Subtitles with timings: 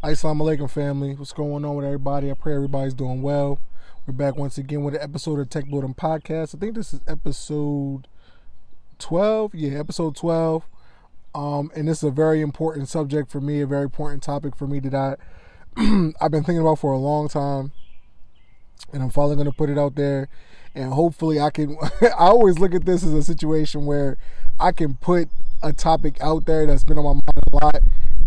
[0.00, 1.16] Assalamu alaikum, family.
[1.16, 2.30] What's going on with everybody?
[2.30, 3.58] I pray everybody's doing well.
[4.06, 6.54] We're back once again with an episode of Tech Building Podcast.
[6.54, 8.06] I think this is episode
[9.00, 9.56] 12.
[9.56, 10.62] Yeah, episode 12.
[11.34, 14.68] Um, and this is a very important subject for me, a very important topic for
[14.68, 15.16] me that I,
[16.20, 17.72] I've been thinking about for a long time.
[18.92, 20.28] And I'm finally going to put it out there.
[20.76, 21.76] And hopefully, I can.
[22.02, 24.16] I always look at this as a situation where
[24.60, 25.28] I can put
[25.60, 27.82] a topic out there that's been on my mind a lot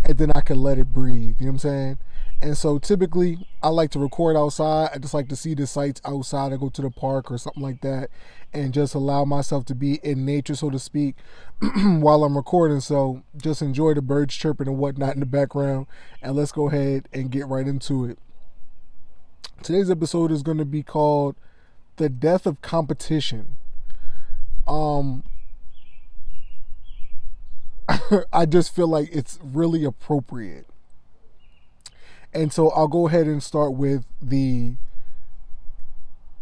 [0.06, 1.36] and then I can let it breathe.
[1.40, 1.98] You know what I'm saying?
[2.42, 4.90] And so typically I like to record outside.
[4.94, 6.52] I just like to see the sights outside.
[6.52, 8.10] I go to the park or something like that
[8.52, 11.16] and just allow myself to be in nature, so to speak,
[11.60, 12.80] while I'm recording.
[12.80, 15.86] So just enjoy the birds chirping and whatnot in the background.
[16.22, 18.18] And let's go ahead and get right into it.
[19.62, 21.36] Today's episode is going to be called
[21.98, 23.56] The Death of Competition.
[24.68, 25.24] Um,
[28.34, 30.68] I just feel like it's really appropriate.
[32.34, 34.76] And so I'll go ahead and start with the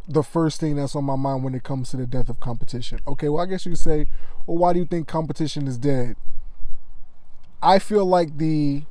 [0.08, 3.00] the first thing that's on my mind when it comes to the death of competition.
[3.08, 4.08] Okay, well I guess you could say,
[4.46, 6.16] well why do you think competition is dead?
[7.62, 8.84] I feel like the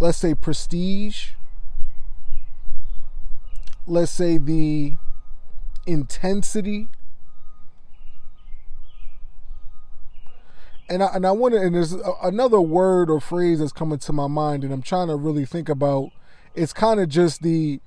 [0.00, 1.30] let's say prestige
[3.88, 4.94] let's say the
[5.86, 6.88] intensity
[10.88, 14.12] and I, and I want to, and there's another word or phrase that's coming to
[14.12, 16.10] my mind, and I'm trying to really think about.
[16.54, 17.80] It's kind of just the,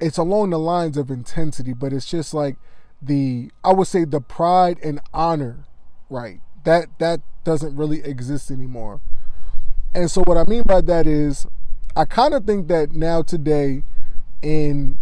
[0.00, 2.56] it's along the lines of intensity, but it's just like
[3.00, 5.64] the, I would say the pride and honor,
[6.10, 6.40] right?
[6.64, 9.00] That that doesn't really exist anymore.
[9.92, 11.46] And so what I mean by that is,
[11.94, 13.84] I kind of think that now today,
[14.42, 14.98] in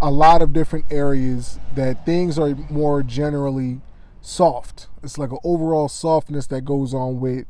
[0.00, 3.80] a lot of different areas, that things are more generally
[4.28, 4.88] soft.
[5.02, 7.46] It's like an overall softness that goes on with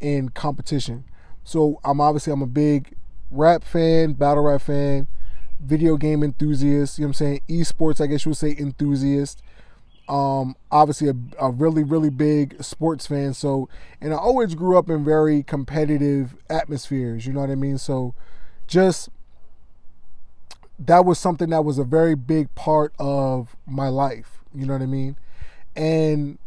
[0.00, 1.04] in competition.
[1.42, 2.94] So I'm obviously I'm a big
[3.30, 5.08] rap fan, battle rap fan,
[5.60, 7.40] video game enthusiast, you know what I'm saying?
[7.48, 9.42] Esports, I guess you would say enthusiast.
[10.08, 13.34] Um, obviously a, a really, really big sports fan.
[13.34, 13.68] So
[14.00, 17.78] and I always grew up in very competitive atmospheres, you know what I mean?
[17.78, 18.14] So
[18.66, 19.08] just
[20.78, 24.42] that was something that was a very big part of my life.
[24.54, 25.16] You know what I mean?
[25.76, 26.38] And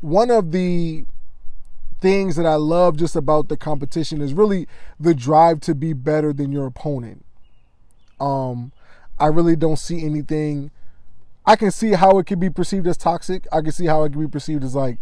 [0.00, 1.06] one of the
[2.00, 4.68] things that I love just about the competition is really
[5.00, 7.24] the drive to be better than your opponent.
[8.20, 8.72] Um,
[9.18, 10.70] I really don't see anything.
[11.46, 13.46] I can see how it can be perceived as toxic.
[13.52, 14.98] I can see how it can be perceived as like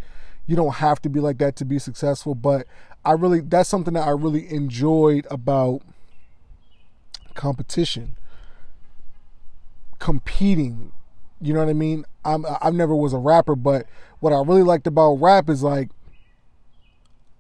[0.47, 2.35] you don't have to be like that to be successful.
[2.35, 2.67] But
[3.05, 5.83] I really that's something that I really enjoyed about
[7.35, 8.17] competition,
[9.99, 10.93] competing,
[11.43, 12.05] you know what I mean?
[12.25, 13.87] I'm I never was a rapper, but
[14.21, 15.91] what I really liked about rap is like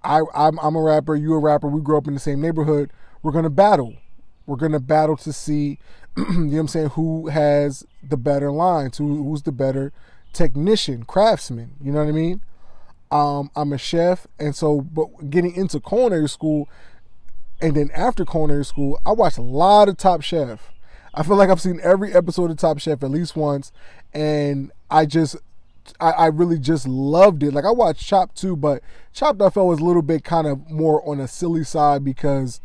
[0.02, 2.90] I I'm, I'm a rapper, you a rapper, we grew up in the same neighborhood.
[3.22, 3.94] We're gonna battle.
[4.46, 5.78] We're gonna battle to see,
[6.16, 9.92] you know what I'm saying, who has the better lines, who who's the better
[10.32, 11.72] technician, craftsman.
[11.80, 12.42] You know what I mean?
[13.12, 16.68] Um, I'm a chef, and so but getting into culinary school,
[17.60, 20.71] and then after culinary school, I watched a lot of Top Chef.
[21.14, 23.70] I feel like I've seen every episode of Top Chef at least once,
[24.14, 25.36] and I just
[26.00, 27.52] I, I, really just loved it.
[27.52, 30.70] Like I watched Chopped too, but Chopped I felt was a little bit kind of
[30.70, 32.60] more on a silly side because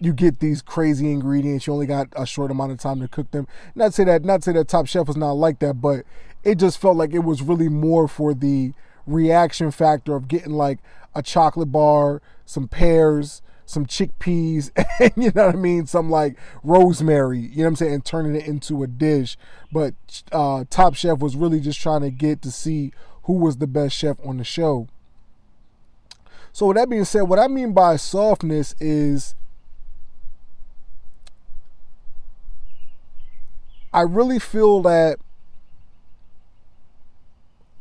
[0.00, 1.66] you get these crazy ingredients.
[1.66, 3.46] You only got a short amount of time to cook them.
[3.74, 6.04] Not say that not say that Top Chef was not like that, but
[6.42, 8.72] it just felt like it was really more for the
[9.06, 10.78] reaction factor of getting like
[11.14, 14.70] a chocolate bar, some pears, some chickpeas,
[15.00, 18.04] and you know what I mean, some like rosemary, you know what I'm saying, and
[18.04, 19.36] turning it into a dish.
[19.72, 19.94] But
[20.32, 22.92] uh, Top Chef was really just trying to get to see
[23.24, 24.88] who was the best chef on the show.
[26.52, 29.34] So with that being said, what I mean by softness is
[33.92, 35.18] I really feel that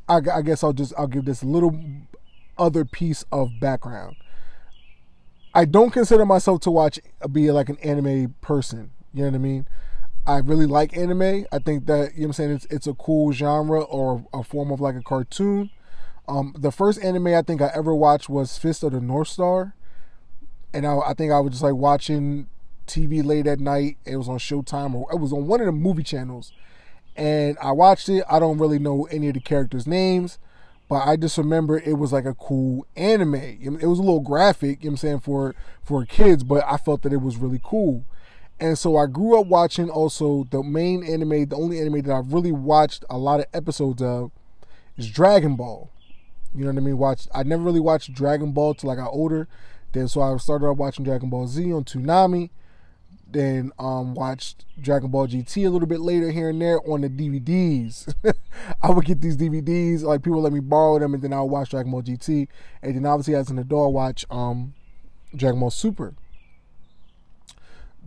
[0.08, 1.80] I, I guess I'll just I'll give this little
[2.58, 4.18] other piece of background.
[5.60, 7.02] I don't consider myself to watch
[7.34, 8.92] be like an anime person.
[9.14, 9.68] You know what I mean?
[10.26, 11.48] I really like anime.
[11.52, 14.42] I think that you know what I'm saying it's it's a cool genre or a
[14.42, 15.70] form of like a cartoon.
[16.30, 19.76] Um, the first anime I think I ever watched was Fist of the North Star,
[20.74, 22.48] and I, I think I was just like watching
[22.88, 23.98] TV late at night.
[24.06, 26.54] It was on Showtime or it was on one of the movie channels,
[27.18, 28.24] and I watched it.
[28.30, 30.40] I don't really know any of the characters' names.
[30.89, 33.36] But I just remember it was like a cool anime.
[33.36, 36.77] It was a little graphic, you know what I'm saying, for for kids, but I
[36.77, 38.06] felt that it was really cool.
[38.59, 42.33] And so I grew up watching also the main anime, the only anime that I've
[42.33, 44.31] really watched a lot of episodes of
[44.97, 45.91] is Dragon Ball.
[46.53, 46.97] You know what I mean?
[46.97, 47.27] Watch.
[47.33, 49.47] I never really watched Dragon Ball till I got older.
[49.91, 52.50] Then so I started watching Dragon Ball Z on Toonami.
[53.31, 57.10] Then um, watched Dragon Ball GT a little bit later here and there on the
[57.10, 58.12] DVDs.
[58.81, 61.52] I would get these DVDs, like people let me borrow them, and then I would
[61.52, 62.48] watch Dragon Ball GT.
[62.81, 64.74] And then obviously as an adult, watch um,
[65.36, 66.16] Dragon Ball Super.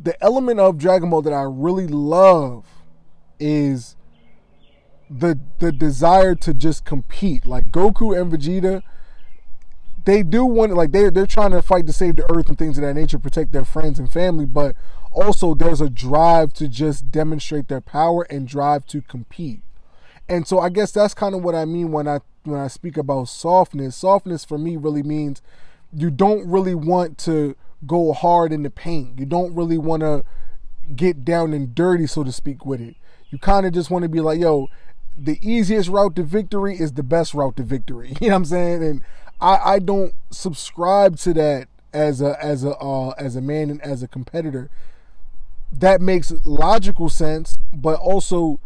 [0.01, 2.67] The element of Dragon Ball that I really love
[3.39, 3.97] is
[5.09, 7.47] the the desire to just compete.
[7.47, 8.83] Like Goku and Vegeta,
[10.05, 12.79] they do want like they they're trying to fight to save the earth and things
[12.79, 14.75] of that nature, protect their friends and family, but
[15.13, 19.61] also there's a drive to just demonstrate their power and drive to compete.
[20.29, 22.97] And so I guess that's kind of what I mean when I when I speak
[22.97, 23.97] about softness.
[23.97, 25.43] Softness for me really means
[25.93, 27.57] you don't really want to
[27.87, 29.19] go hard in the paint.
[29.19, 30.25] You don't really want to
[30.95, 32.97] get down and dirty, so to speak, with it.
[33.31, 34.69] You kind of just want to be like, yo,
[35.17, 38.15] the easiest route to victory is the best route to victory.
[38.21, 38.83] You know what I'm saying?
[38.83, 39.03] And
[39.41, 43.81] I, I don't subscribe to that as a as a uh, as a man and
[43.83, 44.71] as a competitor.
[45.73, 48.61] That makes logical sense, but also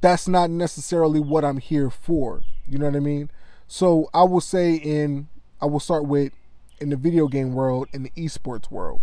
[0.00, 2.42] that's not necessarily what I'm here for.
[2.66, 3.30] You know what I mean?
[3.66, 5.28] So I will say in
[5.60, 6.32] I will start with
[6.80, 9.02] in the video game world, in the esports world.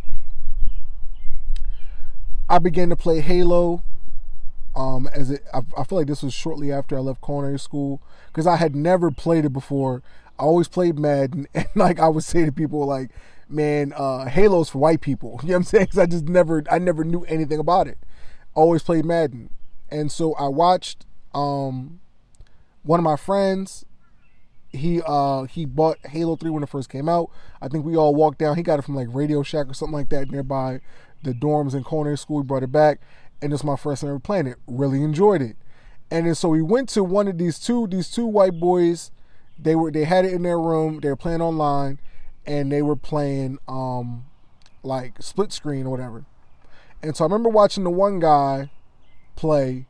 [2.49, 3.83] I began to play Halo
[4.75, 8.01] um, as it, I, I, feel like this was shortly after I left culinary school
[8.27, 10.03] because I had never played it before.
[10.37, 13.09] I always played Madden, and like I would say to people, like,
[13.49, 15.85] "Man, uh, Halo's for white people." You know what I'm saying?
[15.85, 17.97] Because I just never, I never knew anything about it.
[18.53, 19.49] Always played Madden,
[19.89, 21.99] and so I watched um,
[22.83, 23.85] one of my friends.
[24.69, 27.29] He uh he bought Halo 3 when it first came out.
[27.61, 28.57] I think we all walked down.
[28.57, 30.81] He got it from like Radio Shack or something like that nearby
[31.23, 32.41] the dorms in culinary school.
[32.41, 32.99] He brought it back
[33.41, 34.57] and it's my first time ever playing it.
[34.67, 35.55] Really enjoyed it.
[36.11, 39.11] And then so we went to one of these two these two white boys.
[39.57, 40.99] They were they had it in their room.
[40.99, 41.99] They were playing online,
[42.45, 44.25] and they were playing um
[44.83, 46.25] like split screen or whatever.
[47.01, 48.71] And so I remember watching the one guy
[49.35, 49.85] play,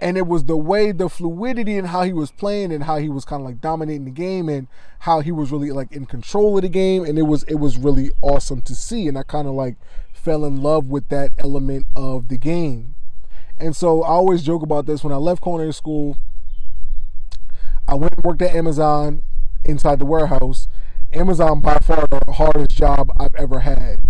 [0.00, 3.08] and it was the way the fluidity and how he was playing and how he
[3.08, 4.68] was kind of like dominating the game and
[5.00, 7.76] how he was really like in control of the game and it was it was
[7.76, 9.76] really awesome to see and I kind of like
[10.12, 12.94] fell in love with that element of the game.
[13.58, 15.02] And so I always joke about this.
[15.02, 16.18] When I left culinary school,
[17.88, 19.22] I went and worked at Amazon
[19.64, 20.68] inside the warehouse.
[21.16, 24.00] Amazon by far the hardest job I've ever had.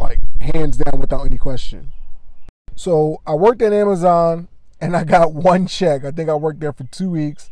[0.00, 1.92] Like hands down without any question.
[2.74, 4.48] So I worked at Amazon
[4.80, 6.04] and I got one check.
[6.04, 7.48] I think I worked there for two weeks.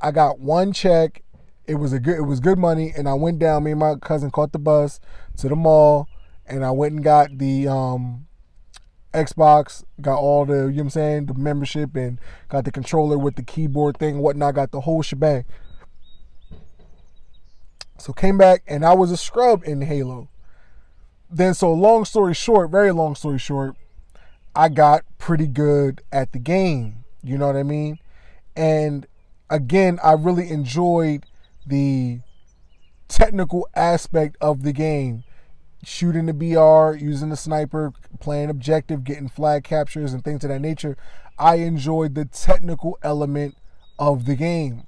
[0.00, 1.22] I got one check.
[1.66, 3.94] It was a good it was good money and I went down, me and my
[3.96, 5.00] cousin caught the bus
[5.38, 6.08] to the mall
[6.46, 8.26] and I went and got the um,
[9.14, 12.18] Xbox, got all the, you know what I'm saying, the membership and
[12.48, 15.44] got the controller with the keyboard thing and whatnot, got the whole shebang.
[18.00, 20.28] So came back and I was a scrub in Halo.
[21.30, 23.76] Then so long story short, very long story short,
[24.56, 27.04] I got pretty good at the game.
[27.22, 27.98] You know what I mean?
[28.56, 29.06] And
[29.50, 31.26] again, I really enjoyed
[31.66, 32.20] the
[33.08, 35.24] technical aspect of the game
[35.84, 40.60] shooting the BR, using the sniper, playing objective, getting flag captures, and things of that
[40.60, 40.96] nature.
[41.38, 43.56] I enjoyed the technical element
[43.98, 44.84] of the game.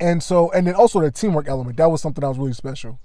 [0.00, 1.76] And so, and then also the teamwork element.
[1.76, 2.98] That was something that was really special.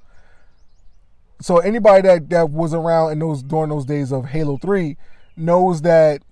[1.42, 4.96] So anybody that, that was around in those during those days of Halo 3
[5.36, 6.24] knows that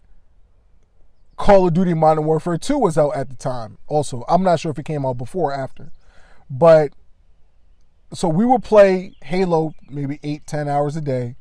[1.35, 3.77] Call of Duty Modern Warfare 2 was out at the time.
[3.87, 5.91] Also, I'm not sure if it came out before or after.
[6.49, 6.93] But
[8.13, 11.35] so we would play Halo maybe eight, ten hours a day,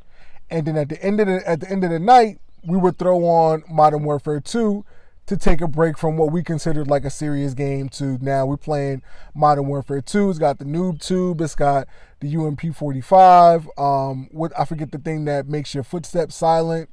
[0.51, 2.99] and then at the end of the at the end of the night, we would
[2.99, 4.85] throw on Modern Warfare 2
[5.27, 8.57] to take a break from what we considered like a serious game to now we're
[8.57, 9.03] playing
[9.35, 10.31] Modern Warfare 2.
[10.31, 11.87] It's got the noob tube, it's got
[12.21, 13.69] the UMP 45.
[13.79, 16.91] Um, what I forget the thing that makes your footsteps silent.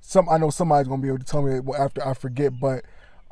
[0.00, 2.84] Some I know somebody's gonna be able to tell me after I forget, but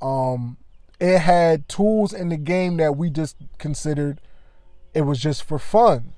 [0.03, 0.59] um,
[1.01, 4.21] it had tools in the game that we just considered
[4.93, 6.13] it was just for fun.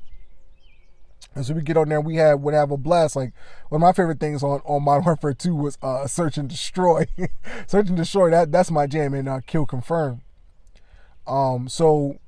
[1.36, 3.14] And so we get on there, we had would have a blast.
[3.14, 3.32] Like
[3.68, 7.06] one of my favorite things on on Modern Warfare 2 was uh, search and destroy.
[7.66, 10.22] search and destroy that that's my jam and uh, kill confirm.
[11.26, 12.18] Um, so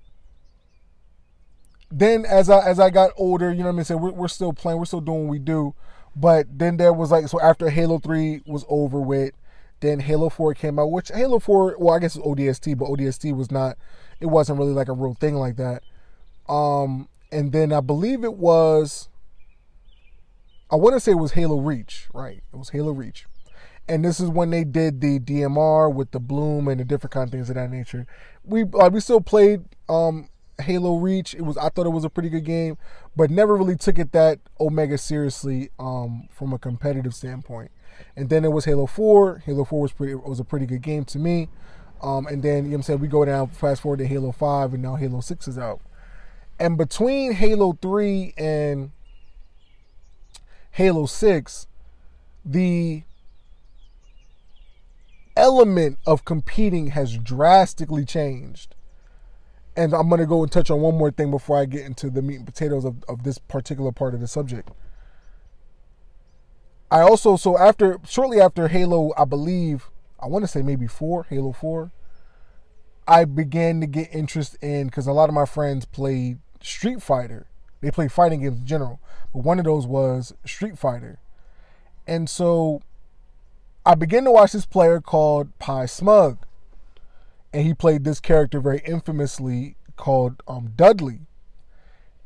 [1.90, 4.28] then as I as I got older, you know what I mean, so we're, we're
[4.28, 5.74] still playing, we're still doing what we do.
[6.14, 9.32] But then there was like so after Halo 3 was over with,
[9.80, 12.88] then Halo 4 came out, which Halo 4, well, I guess it was ODST, but
[12.88, 13.78] ODST was not,
[14.20, 15.82] it wasn't really like a real thing like that.
[16.48, 19.08] Um, and then I believe it was,
[20.70, 22.42] I want to say it was Halo Reach, right?
[22.52, 23.26] It was Halo Reach.
[23.88, 27.24] and this is when they did the DMR with the bloom and the different kind
[27.24, 28.06] of things of that nature.
[28.44, 30.28] We like we still played um,
[30.60, 31.34] Halo Reach.
[31.34, 32.76] It was I thought it was a pretty good game,
[33.16, 37.70] but never really took it that Omega seriously um, from a competitive standpoint.
[38.16, 39.42] And then it was Halo 4.
[39.46, 41.48] Halo 4 was pretty was a pretty good game to me.
[42.02, 44.32] Um, and then you know what I'm saying we go down fast forward to Halo
[44.32, 45.80] 5 and now Halo 6 is out.
[46.58, 48.90] And between Halo 3 and
[50.72, 51.66] Halo 6,
[52.44, 53.02] the
[55.36, 58.74] element of competing has drastically changed.
[59.76, 62.10] And I'm going to go and touch on one more thing before I get into
[62.10, 64.70] the meat and potatoes of, of this particular part of the subject.
[66.90, 71.26] I also, so after, shortly after Halo, I believe, I want to say maybe 4,
[71.30, 71.92] Halo 4,
[73.06, 77.46] I began to get interest in, because a lot of my friends played Street Fighter.
[77.80, 79.00] They play fighting games in general,
[79.32, 81.18] but one of those was Street Fighter.
[82.06, 82.82] And so
[83.86, 86.38] I began to watch this player called Pie Smug,
[87.52, 91.20] and he played this character very infamously called um, Dudley.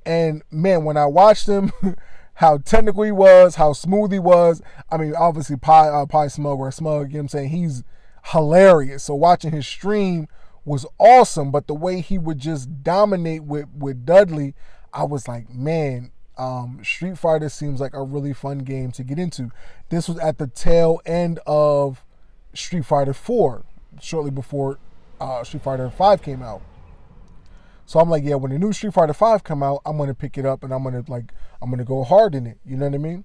[0.05, 1.73] And man, when I watched him,
[2.35, 4.63] how technical he was, how smooth he was.
[4.91, 7.49] I mean, obviously Pie uh, Pie Smug or Smug, you know what I'm saying?
[7.51, 7.85] He's
[8.27, 9.05] hilarious.
[9.05, 10.29] So watching his stream
[10.65, 14.55] was awesome, but the way he would just dominate with with Dudley,
[14.93, 19.19] I was like, man, um, Street Fighter seems like a really fun game to get
[19.19, 19.51] into.
[19.89, 22.05] This was at the tail end of
[22.55, 23.65] Street Fighter 4,
[24.01, 24.79] shortly before
[25.21, 26.63] uh, Street Fighter 5 came out.
[27.87, 30.39] So I'm like, yeah, when the new Street Fighter 5 come out, I'm gonna pick
[30.39, 32.59] it up and I'm gonna like I'm gonna go hard in it.
[32.65, 33.25] You know what I mean?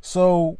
[0.00, 0.58] So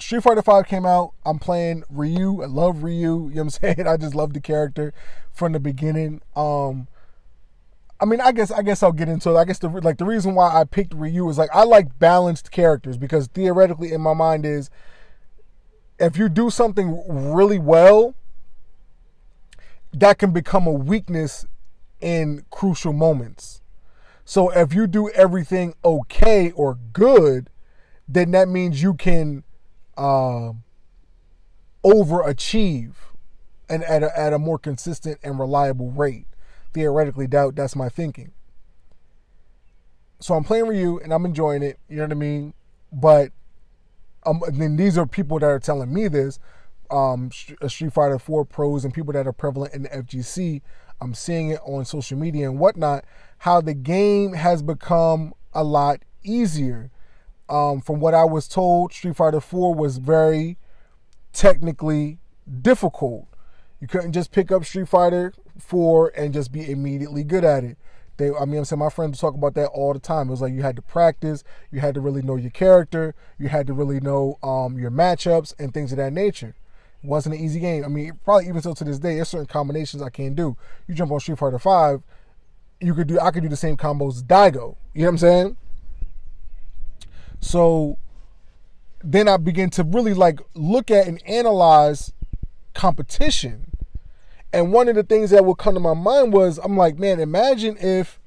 [0.00, 1.12] Street Fighter 5 came out.
[1.24, 2.42] I'm playing Ryu.
[2.42, 3.00] I love Ryu.
[3.00, 3.86] You know what I'm saying?
[3.86, 4.92] I just love the character
[5.32, 6.22] from the beginning.
[6.34, 6.88] Um
[8.02, 9.36] I mean, I guess I guess I'll get into it.
[9.36, 12.50] I guess the like the reason why I picked Ryu is like I like balanced
[12.50, 14.70] characters because theoretically in my mind is
[15.98, 18.14] if you do something really well,
[19.92, 21.44] that can become a weakness
[22.00, 23.60] in crucial moments.
[24.24, 27.50] So if you do everything okay or good,
[28.08, 29.44] then that means you can
[29.96, 30.52] uh,
[31.84, 32.94] overachieve
[33.68, 36.26] and at a, at a more consistent and reliable rate
[36.72, 38.32] theoretically doubt that's my thinking.
[40.20, 41.78] So I'm playing Ryu and I'm enjoying it.
[41.88, 42.54] You know what I mean?
[42.92, 43.32] But
[44.26, 46.38] um, then these are people that are telling me this.
[46.90, 47.30] Um,
[47.62, 50.60] uh, Street Fighter 4 pros and people that are prevalent in the FGC.
[51.00, 53.04] I'm seeing it on social media and whatnot.
[53.38, 56.90] How the game has become a lot easier.
[57.50, 60.56] Um, from what I was told, Street Fighter 4 was very
[61.32, 62.18] technically
[62.62, 63.26] difficult.
[63.80, 67.76] You couldn't just pick up Street Fighter 4 and just be immediately good at it.
[68.18, 70.28] They, I mean, I'm saying my friends talk about that all the time.
[70.28, 71.42] It was like you had to practice,
[71.72, 75.54] you had to really know your character, you had to really know um, your matchups
[75.58, 76.54] and things of that nature.
[77.02, 77.82] It wasn't an easy game.
[77.82, 80.56] I mean, probably even still to this day, there's certain combinations I can't do.
[80.86, 82.02] You jump on Street Fighter 5,
[82.80, 84.76] you could do I could do the same combos as Daigo.
[84.94, 85.56] You know what I'm saying?
[87.40, 87.98] So
[89.02, 92.12] then I begin to really like look at and analyze
[92.74, 93.70] competition
[94.52, 97.20] and one of the things that would come to my mind was I'm like, man,
[97.20, 98.18] imagine if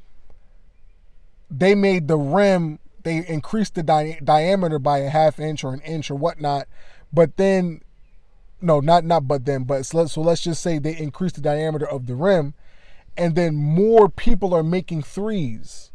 [1.52, 5.82] they made the rim, they increased the di- diameter by a half inch or an
[5.82, 6.68] inch or whatnot,
[7.12, 7.82] but then,
[8.62, 11.42] no, not not but then, but so let's, so let's just say they increased the
[11.42, 12.54] diameter of the rim,
[13.18, 15.92] and then more people are making threes.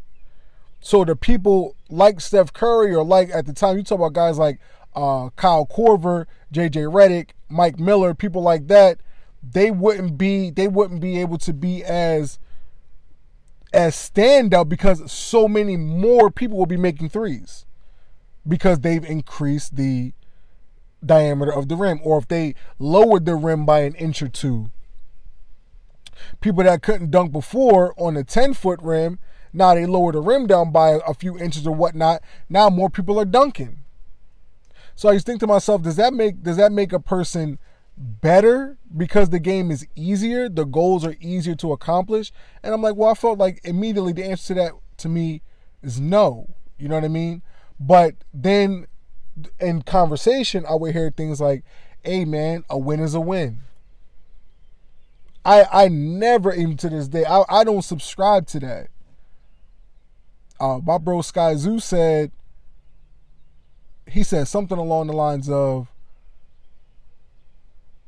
[0.80, 4.38] So the people like Steph Curry or like at the time you talk about guys
[4.38, 4.58] like
[4.94, 8.98] uh, Kyle Korver, JJ Redick, Mike Miller, people like that
[9.42, 12.38] they wouldn't be they wouldn't be able to be as
[13.72, 17.66] as standout because so many more people will be making threes
[18.46, 20.12] because they've increased the
[21.04, 24.70] diameter of the rim or if they lowered the rim by an inch or two.
[26.40, 29.18] People that couldn't dunk before on a 10 foot rim
[29.52, 33.18] now they lower the rim down by a few inches or whatnot now more people
[33.18, 33.78] are dunking
[34.94, 37.58] so i just think to myself does that make does that make a person
[37.98, 42.32] better because the game is easier, the goals are easier to accomplish.
[42.62, 45.42] And I'm like, well, I felt like immediately the answer to that to me
[45.82, 46.54] is no.
[46.78, 47.42] You know what I mean?
[47.78, 48.86] But then
[49.60, 51.64] in conversation, I would hear things like,
[52.02, 53.58] hey man, a win is a win.
[55.44, 58.88] I I never even to this day, I, I don't subscribe to that
[60.60, 62.32] uh, my bro Skyzoo said
[64.06, 65.88] he said something along the lines of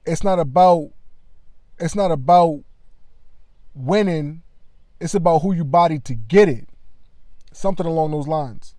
[0.07, 0.91] it's not about
[1.79, 2.63] it's not about
[3.75, 4.43] winning
[5.01, 6.69] it's about who you body to get it.
[7.53, 8.75] Something along those lines.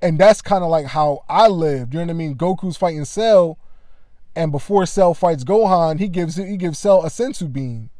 [0.00, 2.36] And that's kind of like how I lived you know what I mean?
[2.36, 3.58] Goku's fighting Cell
[4.34, 7.90] and before Cell fights Gohan he gives he gives Cell a senzu bean.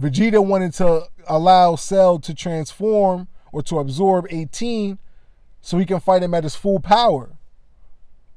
[0.00, 4.98] Vegeta wanted to allow Cell to transform or to absorb 18
[5.60, 7.38] so he can fight him at his full power.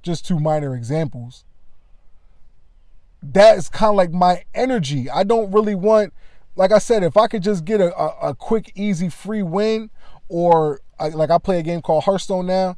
[0.01, 1.44] Just two minor examples.
[3.22, 5.10] That is kind of like my energy.
[5.10, 6.13] I don't really want,
[6.56, 9.89] like I said, if I could just get a, a, a quick, easy, free win,
[10.30, 12.78] or I, like I play a game called Hearthstone now,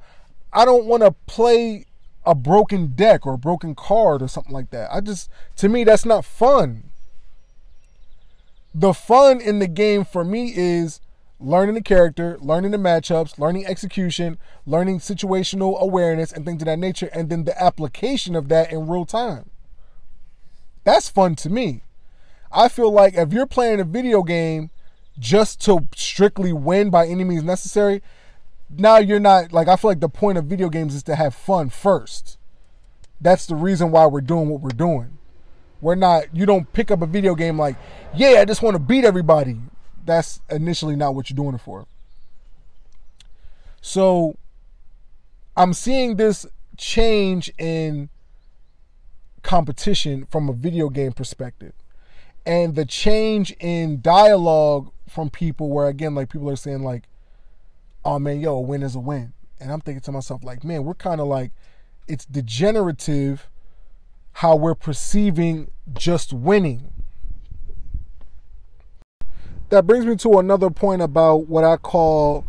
[0.51, 1.85] I don't want to play
[2.25, 4.89] a broken deck or a broken card or something like that.
[4.91, 6.90] I just, to me, that's not fun
[8.73, 11.01] the fun in the game for me is
[11.39, 16.79] learning the character, learning the matchups, learning execution, learning situational awareness, and things of that
[16.79, 19.49] nature, and then the application of that in real time.
[20.83, 21.83] That's fun to me.
[22.51, 24.71] I feel like if you're playing a video game
[25.19, 28.01] just to strictly win by any means necessary,
[28.69, 31.35] now you're not like I feel like the point of video games is to have
[31.35, 32.37] fun first.
[33.19, 35.17] That's the reason why we're doing what we're doing.
[35.81, 37.75] We're not, you don't pick up a video game like,
[38.15, 39.57] yeah, I just want to beat everybody.
[40.05, 41.87] That's initially not what you're doing it for.
[43.81, 44.37] So
[45.57, 46.45] I'm seeing this
[46.77, 48.09] change in
[49.43, 51.73] competition from a video game perspective
[52.45, 57.03] and the change in dialogue from people where again like people are saying like
[58.05, 60.83] oh man yo a win is a win and i'm thinking to myself like man
[60.83, 61.51] we're kind of like
[62.07, 63.49] it's degenerative
[64.33, 66.91] how we're perceiving just winning.
[69.69, 72.45] That brings me to another point about what I call,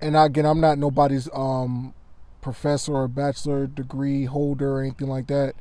[0.00, 1.92] and again, I'm not nobody's um,
[2.40, 5.54] professor or bachelor degree holder or anything like that,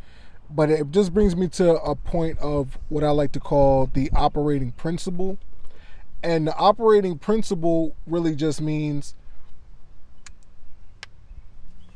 [0.50, 4.10] but it just brings me to a point of what I like to call the
[4.16, 5.38] operating principle.
[6.22, 9.14] And the operating principle really just means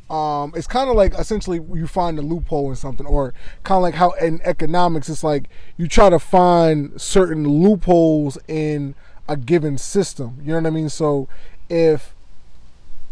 [0.10, 3.34] um, it's kind of like essentially you find a loophole in something, or
[3.64, 8.96] kind of like how in economics it's like you try to find certain loopholes in
[9.28, 10.40] a given system.
[10.42, 10.90] You know what I mean?
[10.90, 11.28] So
[11.70, 12.16] if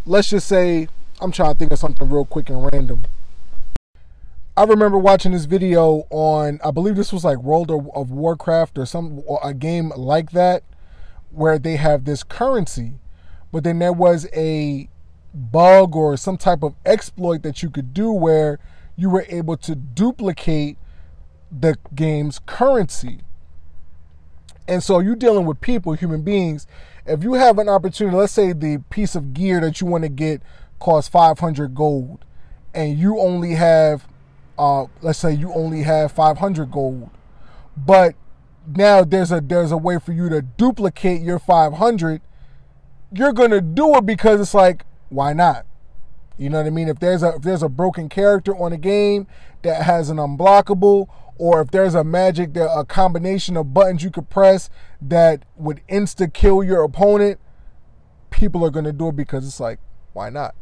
[0.05, 0.87] let's just say
[1.19, 3.05] I'm trying to think of something real quick and random.
[4.57, 8.85] I remember watching this video on I believe this was like World of Warcraft or
[8.85, 10.63] some a game like that
[11.29, 12.93] where they have this currency,
[13.51, 14.87] but then there was a
[15.35, 18.59] bug or some type of exploit that you could do where
[18.95, 20.77] you were able to duplicate
[21.51, 23.21] the game's currency.
[24.67, 26.65] And so you're dealing with people, human beings.
[27.05, 30.09] If you have an opportunity, let's say the piece of gear that you want to
[30.09, 30.41] get
[30.79, 32.25] costs 500 gold,
[32.73, 34.07] and you only have,
[34.57, 37.09] uh, let's say you only have 500 gold,
[37.77, 38.15] but
[38.67, 42.21] now there's a there's a way for you to duplicate your 500.
[43.13, 45.65] You're gonna do it because it's like, why not?
[46.37, 46.89] You know what I mean?
[46.89, 49.27] If there's a if there's a broken character on a game
[49.61, 54.11] that has an unblockable, or if there's a magic that a combination of buttons you
[54.11, 54.69] could press
[55.01, 57.39] that would insta kill your opponent,
[58.29, 59.79] people are gonna do it because it's like,
[60.13, 60.55] why not?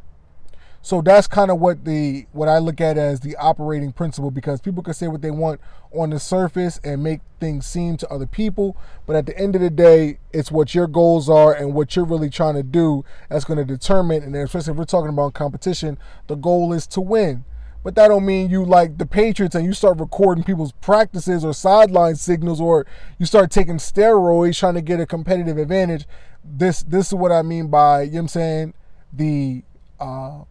[0.86, 4.60] So that's kind of what the what I look at as the operating principle because
[4.60, 5.62] people can say what they want
[5.94, 9.62] on the surface and make things seem to other people, but at the end of
[9.62, 13.46] the day, it's what your goals are and what you're really trying to do that's
[13.46, 14.24] going to determine.
[14.24, 17.46] And especially if we're talking about competition, the goal is to win.
[17.82, 21.54] But that don't mean you like the Patriots and you start recording people's practices or
[21.54, 22.86] sideline signals or
[23.20, 26.08] you start taking steroids trying to get a competitive advantage.
[26.44, 28.74] This this is what I mean by you know what I'm saying
[29.14, 29.64] the
[29.98, 30.42] uh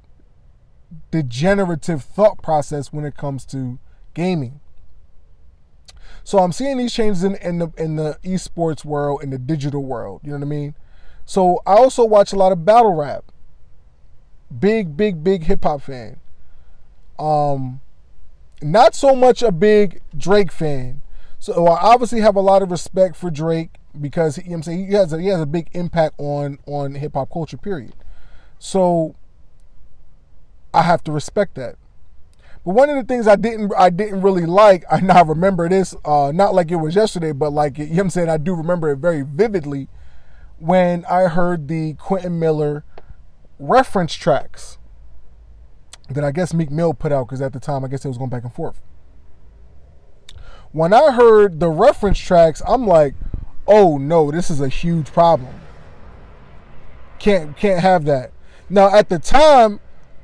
[1.11, 3.79] degenerative thought process when it comes to
[4.15, 4.61] gaming.
[6.25, 9.83] So I'm seeing these changes in, in the in the esports world, in the digital
[9.83, 10.21] world.
[10.23, 10.75] You know what I mean?
[11.25, 13.25] So I also watch a lot of battle rap.
[14.57, 16.21] Big, big, big hip hop fan.
[17.19, 17.81] Um,
[18.61, 21.03] not so much a big Drake fan.
[21.39, 24.87] So I obviously have a lot of respect for Drake because you know I'm saying
[24.87, 27.57] he has a, he has a big impact on on hip hop culture.
[27.57, 27.95] Period.
[28.59, 29.17] So
[30.75, 31.77] I have to respect that.
[32.65, 35.95] But one of the things I didn't I didn't really like, I now remember this,
[36.05, 38.91] uh, not like it was yesterday, but like you know I'm saying, I do remember
[38.91, 39.89] it very vividly
[40.59, 42.85] when I heard the Quentin Miller
[43.59, 44.79] reference tracks
[46.09, 48.19] that I guess Meek Mill put out, because at the time I guess it was
[48.19, 48.81] going back and forth.
[50.73, 53.15] When I heard the reference tracks, I'm like,
[53.67, 55.55] oh no, this is a huge problem.
[57.19, 58.33] Can't can't have that.
[58.69, 59.81] Now at the time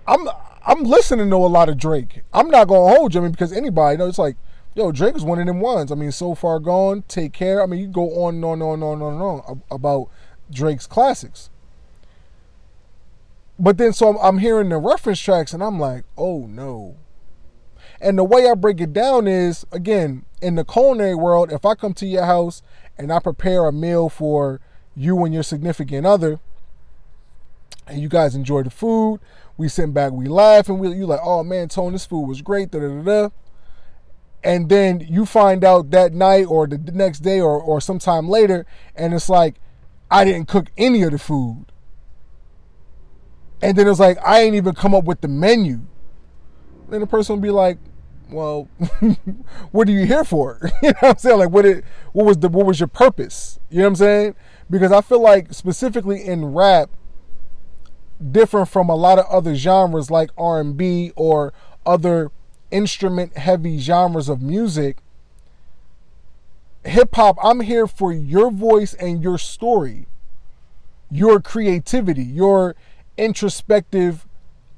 [0.08, 0.26] I'm
[0.66, 2.22] I'm listening to a lot of Drake.
[2.32, 3.20] I'm not gonna hold you.
[3.20, 4.36] I mean, because anybody you know it's like,
[4.74, 5.92] yo, Drake is one of them ones.
[5.92, 7.04] I mean, so far gone.
[7.08, 7.62] Take care.
[7.62, 10.08] I mean, you go on and on and on and on and on about
[10.50, 11.50] Drake's classics.
[13.58, 16.96] But then, so I'm, I'm hearing the reference tracks, and I'm like, oh no.
[18.00, 21.74] And the way I break it down is, again, in the culinary world, if I
[21.74, 22.62] come to your house
[22.96, 24.60] and I prepare a meal for
[24.94, 26.38] you and your significant other,
[27.88, 29.20] and you guys enjoy the food,
[29.58, 32.40] we sit back, we laugh, and we you like, oh man, Tone, this food was
[32.40, 33.28] great, da da da.
[34.42, 38.64] And then you find out that night or the next day or or sometime later,
[38.94, 39.56] and it's like,
[40.10, 41.66] I didn't cook any of the food.
[43.60, 45.80] And then it's like, I ain't even come up with the menu.
[46.88, 47.78] Then the person will be like,
[48.30, 48.68] well,
[49.72, 50.60] what are you here for?
[50.82, 51.38] you know what I'm saying?
[51.38, 53.58] Like what it what was the what was your purpose?
[53.70, 54.34] You know what I'm saying?
[54.70, 56.90] Because I feel like specifically in rap,
[58.18, 61.52] different from a lot of other genres like R&B or
[61.86, 62.30] other
[62.70, 64.98] instrument heavy genres of music,
[66.84, 70.06] hip hop, I'm here for your voice and your story,
[71.10, 72.76] your creativity, your
[73.16, 74.26] introspective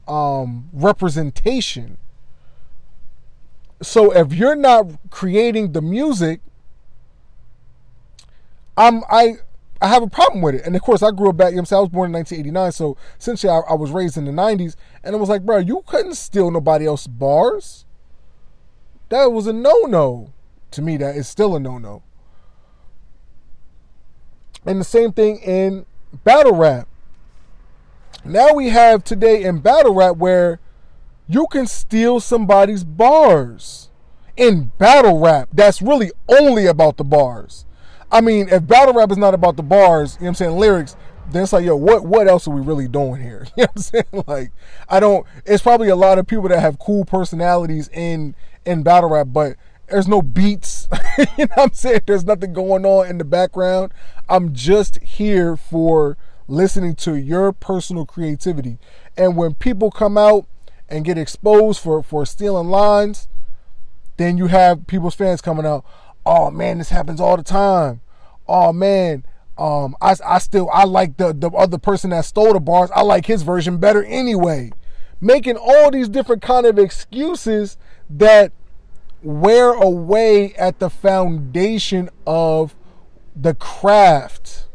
[0.06, 1.98] um, representation.
[3.82, 6.40] So if you're not creating the music,
[8.76, 9.36] I'm I
[9.80, 10.66] I have a problem with it.
[10.66, 11.50] And of course, I grew up back.
[11.52, 14.32] You know, i was born in 1989, so essentially, I, I, was raised in the
[14.32, 17.86] 90s, and it was like, bro, you couldn't steal nobody else's bars.
[19.08, 20.32] That was a no-no.
[20.72, 22.02] To me, that is still a no-no.
[24.66, 25.86] And the same thing in
[26.24, 26.86] battle rap.
[28.24, 30.60] Now we have today in battle rap where
[31.26, 33.88] you can steal somebody's bars.
[34.36, 37.64] In battle rap, that's really only about the bars.
[38.12, 40.58] I mean, if battle rap is not about the bars, you know what I'm saying,
[40.58, 40.96] lyrics,
[41.30, 43.46] then it's like, yo, what what else are we really doing here?
[43.56, 44.24] You know what I'm saying?
[44.26, 44.52] Like,
[44.88, 49.10] I don't it's probably a lot of people that have cool personalities in in battle
[49.10, 49.56] rap, but
[49.88, 50.88] there's no beats.
[51.18, 52.02] you know what I'm saying?
[52.06, 53.92] There's nothing going on in the background.
[54.28, 56.16] I'm just here for
[56.48, 58.78] listening to your personal creativity.
[59.16, 60.46] And when people come out
[60.88, 63.28] and get exposed for for stealing lines,
[64.16, 65.84] then you have people's fans coming out,
[66.24, 68.00] oh man, this happens all the time.
[68.46, 69.24] Oh man,
[69.58, 72.90] um, I, I still I like the the other person that stole the bars.
[72.94, 74.72] I like his version better anyway.
[75.20, 77.76] Making all these different kind of excuses
[78.08, 78.52] that
[79.22, 82.74] wear away at the foundation of
[83.36, 84.66] the craft.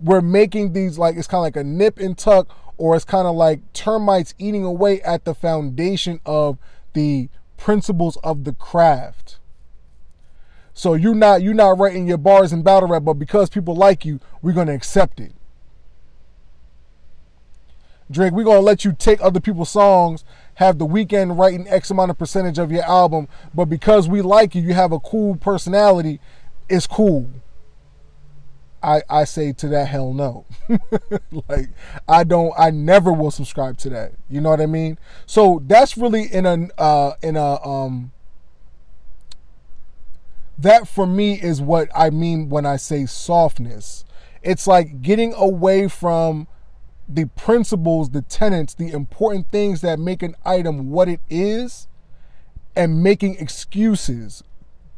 [0.00, 3.26] We're making these like it's kind of like a nip and tuck, or it's kind
[3.26, 6.58] of like termites eating away at the foundation of
[6.92, 9.38] the principles of the craft.
[10.74, 14.04] So you're not you're not writing your bars in battle rap, but because people like
[14.04, 15.32] you, we're gonna accept it.
[18.10, 22.10] Drake, we're gonna let you take other people's songs, have the Weeknd writing X amount
[22.10, 26.20] of percentage of your album, but because we like you, you have a cool personality,
[26.68, 27.30] it's cool.
[28.82, 30.44] I, I say to that hell no.
[31.48, 31.70] like
[32.06, 34.12] I don't I never will subscribe to that.
[34.28, 34.98] You know what I mean?
[35.24, 38.12] So that's really in a uh in a um
[40.58, 44.04] that for me is what I mean when I say softness.
[44.42, 46.46] It's like getting away from
[47.08, 51.88] the principles, the tenets, the important things that make an item what it is,
[52.76, 54.42] and making excuses,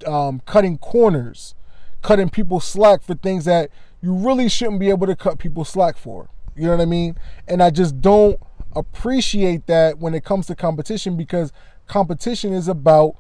[0.07, 1.55] um, cutting corners,
[2.03, 5.97] cutting people slack for things that you really shouldn't be able to cut people slack
[5.97, 6.29] for.
[6.55, 7.17] You know what I mean?
[7.49, 8.39] And I just don't
[8.75, 11.53] appreciate that when it comes to competition because
[11.87, 13.17] competition is about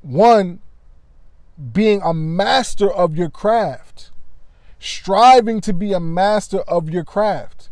[0.00, 0.60] one
[1.72, 4.10] being a master of your craft,
[4.78, 7.70] striving to be a master of your craft,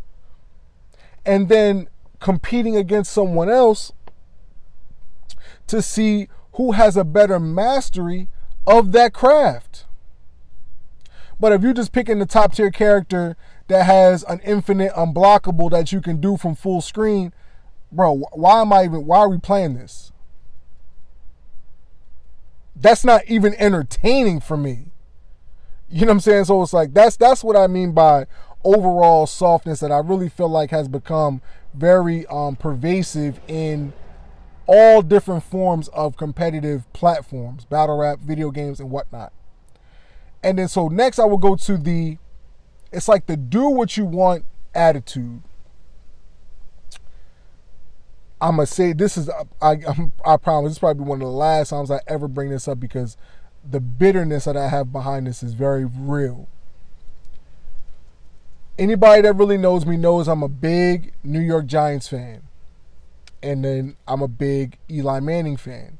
[1.25, 1.87] and then
[2.19, 3.91] competing against someone else
[5.67, 8.27] to see who has a better mastery
[8.65, 9.85] of that craft.
[11.39, 13.35] But if you're just picking the top tier character
[13.67, 17.33] that has an infinite unblockable that you can do from full screen,
[17.91, 20.11] bro, why am I even why are we playing this?
[22.75, 24.91] That's not even entertaining for me.
[25.89, 26.45] You know what I'm saying?
[26.45, 28.25] So it's like that's that's what I mean by
[28.63, 31.41] overall softness that I really feel like has become
[31.73, 33.93] very um, pervasive in
[34.67, 39.31] all different forms of competitive platforms, battle rap, video games, and whatnot.
[40.43, 42.17] And then so next I will go to the
[42.91, 45.41] it's like the do what you want attitude.
[48.45, 49.77] I'm gonna say this is uh, I
[50.23, 52.79] I promise this is probably one of the last times I ever bring this up
[52.79, 53.17] because
[53.67, 56.47] the bitterness that I have behind this is very real.
[58.77, 62.43] Anybody that really knows me knows I'm a big New York Giants fan.
[63.41, 65.97] And then I'm a big Eli Manning fan.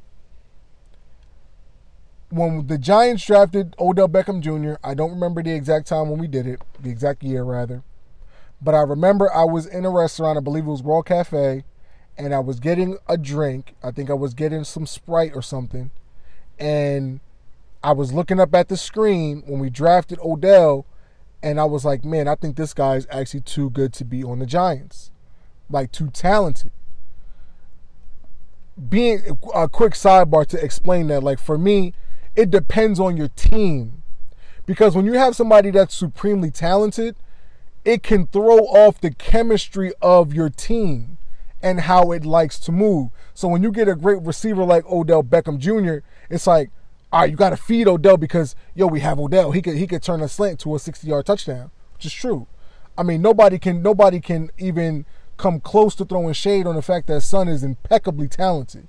[2.29, 6.27] When the Giants drafted Odell Beckham Jr., I don't remember the exact time when we
[6.27, 7.83] did it, the exact year rather.
[8.61, 11.63] But I remember I was in a restaurant, I believe it was World Cafe,
[12.17, 13.75] and I was getting a drink.
[13.83, 15.91] I think I was getting some Sprite or something.
[16.57, 17.19] And
[17.83, 20.85] I was looking up at the screen when we drafted Odell,
[21.43, 24.23] and I was like, man, I think this guy is actually too good to be
[24.23, 25.11] on the Giants.
[25.69, 26.71] Like, too talented.
[28.89, 29.21] Being
[29.53, 31.93] a quick sidebar to explain that, like, for me,
[32.35, 34.03] it depends on your team.
[34.65, 37.15] Because when you have somebody that's supremely talented,
[37.83, 41.14] it can throw off the chemistry of your team
[41.65, 43.09] and how it likes to move.
[43.33, 46.69] So when you get a great receiver like Odell Beckham Jr., it's like,
[47.11, 49.51] all right, you got to feed Odell because yo, we have Odell.
[49.51, 52.45] He could he could turn a slant to a 60-yard touchdown, which is true.
[52.95, 55.05] I mean, nobody can nobody can even
[55.37, 58.87] come close to throwing shade on the fact that Son is impeccably talented.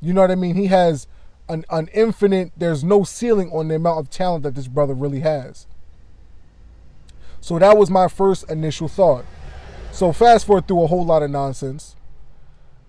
[0.00, 0.56] You know what I mean?
[0.56, 1.06] He has
[1.48, 5.20] an, an infinite, there's no ceiling on the amount of talent that this brother really
[5.20, 5.68] has.
[7.40, 9.24] So that was my first initial thought.
[9.92, 11.96] So fast forward through a whole lot of nonsense.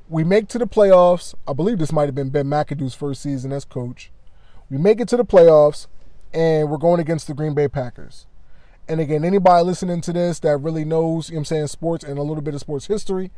[0.08, 1.36] We make to the playoffs.
[1.46, 4.10] I believe this might have been Ben McAdoo's first season as coach.
[4.70, 5.88] We make it to the playoffs,
[6.34, 8.26] and we're going against the Green Bay Packers.
[8.88, 12.06] And again, anybody listening to this that really knows, you know what I'm saying, sports
[12.06, 13.32] and a little bit of sports history,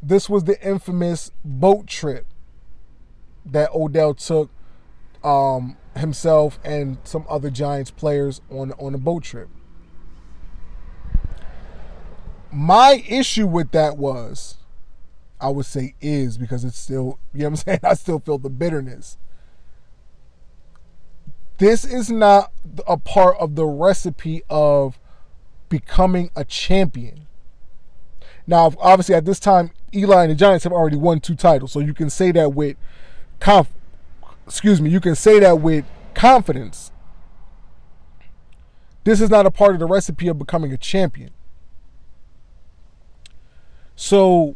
[0.00, 2.24] this was the infamous boat trip
[3.44, 4.48] that Odell took
[5.24, 9.48] um, himself and some other Giants players on on a boat trip.
[12.50, 14.56] My issue with that was,
[15.40, 17.80] I would say is because it's still, you know what I'm saying?
[17.82, 19.18] I still feel the bitterness.
[21.58, 22.52] This is not
[22.86, 24.98] a part of the recipe of
[25.68, 27.26] becoming a champion.
[28.46, 31.80] Now, obviously, at this time, Eli and the Giants have already won two titles, so
[31.80, 32.76] you can say that with
[33.40, 33.72] conf-
[34.46, 35.84] excuse me, you can say that with
[36.14, 36.90] confidence.
[39.04, 41.30] This is not a part of the recipe of becoming a champion.
[44.00, 44.54] So,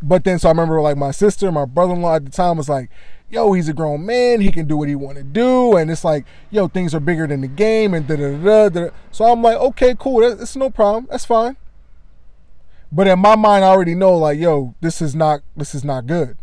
[0.00, 2.88] but then so I remember like my sister, my brother-in-law at the time was like,
[3.28, 4.40] "Yo, he's a grown man.
[4.40, 7.26] He can do what he want to do." And it's like, "Yo, things are bigger
[7.26, 8.90] than the game." And da da da.
[9.10, 10.20] So I'm like, "Okay, cool.
[10.20, 11.08] That's no problem.
[11.10, 11.56] That's fine."
[12.92, 16.06] But in my mind, I already know like, "Yo, this is not this is not
[16.06, 16.36] good."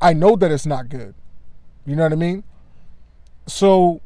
[0.00, 1.14] I know that it's not good.
[1.84, 2.44] You know what I mean?
[3.46, 4.00] So,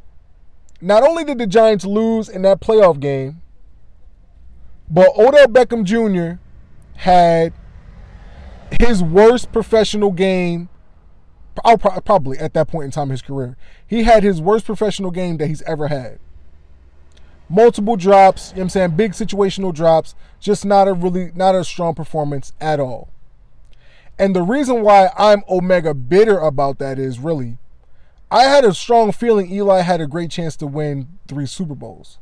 [0.80, 3.40] not only did the Giants lose in that playoff game,
[4.90, 6.40] but Odell Beckham Jr.
[6.96, 7.52] had
[8.80, 10.68] his worst professional game,
[11.54, 13.56] probably at that point in time in his career.
[13.86, 16.18] He had his worst professional game that he's ever had.
[17.48, 18.90] Multiple drops, you know what I'm saying?
[18.96, 23.10] Big situational drops, just not a really, not a strong performance at all.
[24.18, 27.58] And the reason why I'm omega bitter about that is really
[28.30, 32.18] I had a strong feeling Eli had a great chance to win three Super Bowls.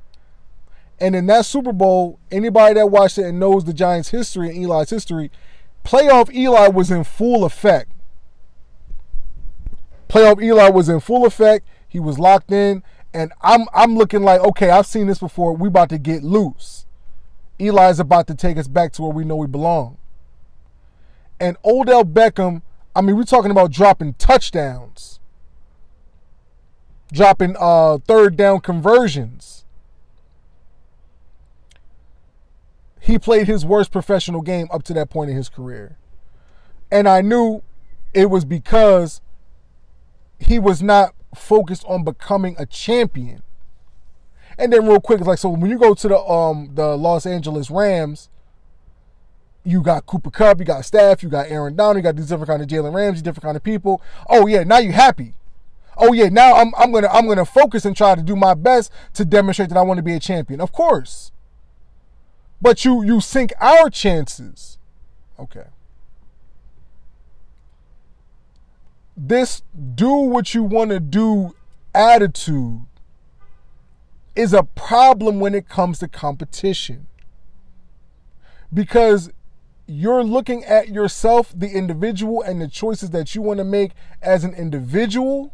[1.03, 4.65] And in that Super Bowl, anybody that watched it and knows the Giants' history and
[4.65, 5.31] Eli's history,
[5.85, 7.91] playoff Eli was in full effect.
[10.09, 11.67] Playoff Eli was in full effect.
[11.89, 12.85] He was locked in.
[13.13, 15.55] And I'm I'm looking like, okay, I've seen this before.
[15.55, 16.87] We about to get loose.
[17.59, 19.99] Eli's about to take us back to where we know we belong.
[21.39, 22.63] And Odell Beckham,
[22.95, 25.21] I mean, we're talking about dropping touchdowns
[27.13, 29.65] dropping uh, third down conversions.
[33.03, 35.99] He played his worst professional game up to that point in his career.
[36.91, 37.63] And I knew
[38.15, 39.21] it was because
[40.39, 43.43] he was not focused on becoming a champion.
[44.57, 47.71] And then real quick, like so when you go to the um the Los Angeles
[47.71, 48.29] Rams,
[49.65, 52.49] you got Cooper Kupp, you got staff, you got Aaron Donald, you got these different
[52.49, 54.01] kind of Jalen Ramsey, different kind of people.
[54.29, 55.35] Oh yeah, now you happy
[55.97, 58.93] oh yeah, now I'm I'm gonna I'm gonna focus and try to do my best
[59.15, 60.61] to demonstrate that I want to be a champion.
[60.61, 61.33] Of course.
[62.63, 64.79] But you you sink our chances.
[65.39, 65.67] Okay.
[69.17, 69.63] This
[69.95, 71.55] do what you want to do
[71.93, 72.83] attitude
[74.35, 77.09] is a problem when it comes to competition.
[78.73, 79.31] Because
[79.87, 84.45] you're looking at yourself, the individual, and the choices that you want to make as
[84.45, 85.53] an individual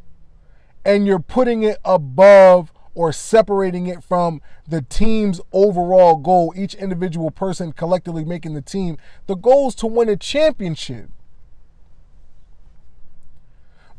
[0.85, 7.31] and you're putting it above or separating it from the team's overall goal, each individual
[7.31, 8.99] person collectively making the team.
[9.27, 11.11] The goal is to win a championship.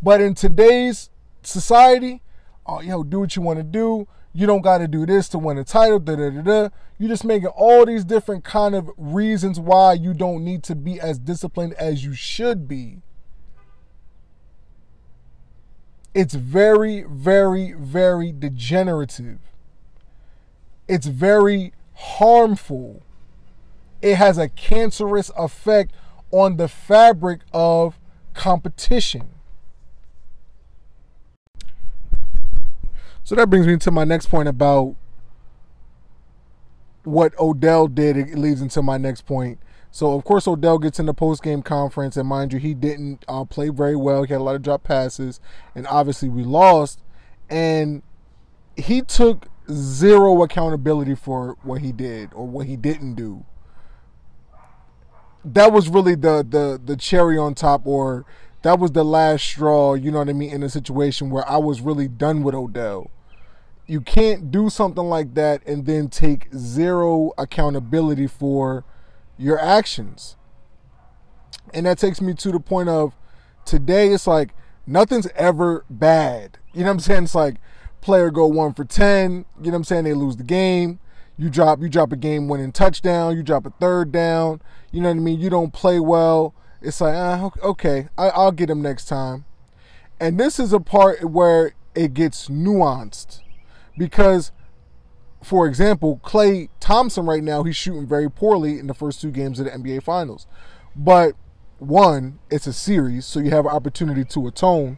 [0.01, 1.09] But in today's
[1.43, 2.21] society,
[2.65, 4.07] oh, yo, do what you want to do.
[4.31, 5.99] You don't got to do this to win a title.
[5.99, 6.69] Da, da, da, da.
[6.97, 10.99] You're just making all these different kind of reasons why you don't need to be
[10.99, 13.01] as disciplined as you should be
[16.13, 19.39] it's very, very, very degenerative.
[20.87, 23.03] It's very harmful.
[24.01, 25.93] it has a cancerous effect
[26.31, 27.99] on the fabric of
[28.33, 29.29] competition.
[33.23, 34.95] So that brings me to my next point about
[37.03, 38.17] what Odell did.
[38.17, 39.59] It leads into my next point.
[39.91, 43.25] So of course Odell gets in the post game conference, and mind you, he didn't
[43.27, 44.23] uh, play very well.
[44.23, 45.39] He had a lot of drop passes,
[45.75, 47.01] and obviously we lost.
[47.49, 48.03] And
[48.75, 53.45] he took zero accountability for what he did or what he didn't do.
[55.43, 58.25] That was really the the the cherry on top, or
[58.61, 59.95] that was the last straw.
[59.95, 60.51] You know what I mean?
[60.51, 63.09] In a situation where I was really done with Odell
[63.89, 68.85] you can't do something like that and then take zero accountability for
[69.39, 70.35] your actions.
[71.73, 73.15] And that takes me to the point of
[73.65, 74.53] today it's like
[74.85, 76.59] nothing's ever bad.
[76.73, 77.23] You know what I'm saying?
[77.23, 77.55] It's like
[78.01, 80.03] player go 1 for 10, you know what I'm saying?
[80.03, 80.99] They lose the game.
[81.37, 85.07] You drop you drop a game winning touchdown, you drop a third down, you know
[85.07, 85.39] what I mean?
[85.39, 86.53] You don't play well.
[86.81, 89.45] It's like, uh, okay, I, I'll get him next time.
[90.19, 93.39] And this is a part where it gets nuanced
[93.97, 94.51] because
[95.41, 99.59] for example, Klay Thompson right now, he's shooting very poorly in the first two games
[99.59, 100.47] of the NBA Finals.
[100.95, 101.33] But
[101.77, 104.97] one, it's a series, so you have an opportunity to atone.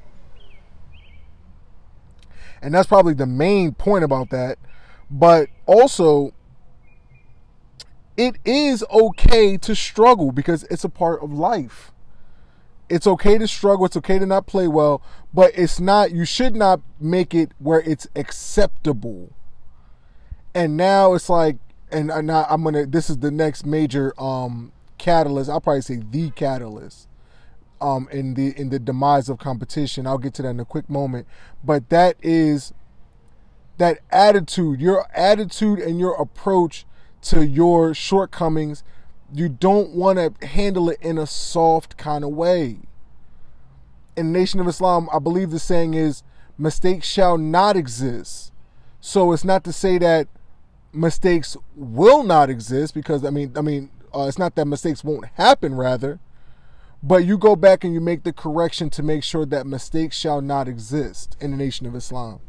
[2.61, 4.57] And that's probably the main point about that.
[5.09, 6.33] But also,
[8.17, 11.91] it is okay to struggle because it's a part of life.
[12.89, 13.85] It's okay to struggle.
[13.85, 15.01] It's okay to not play well,
[15.33, 19.33] but it's not, you should not make it where it's acceptable.
[20.53, 21.57] And now it's like,
[21.91, 25.49] and now I'm gonna, this is the next major um, catalyst.
[25.49, 27.07] I'll probably say the catalyst
[27.79, 30.07] um, in the in the demise of competition.
[30.07, 31.27] I'll get to that in a quick moment.
[31.63, 32.73] But that is
[33.77, 36.85] that attitude, your attitude and your approach
[37.23, 38.83] to your shortcomings
[39.33, 42.79] you don't want to handle it in a soft kind of way.
[44.15, 46.23] In Nation of Islam, I believe the saying is
[46.57, 48.51] mistakes shall not exist.
[48.99, 50.27] So it's not to say that
[50.93, 55.25] mistakes will not exist because I mean I mean uh, it's not that mistakes won't
[55.35, 56.19] happen rather
[57.03, 60.41] but you go back and you make the correction to make sure that mistakes shall
[60.41, 62.39] not exist in the nation of Islam.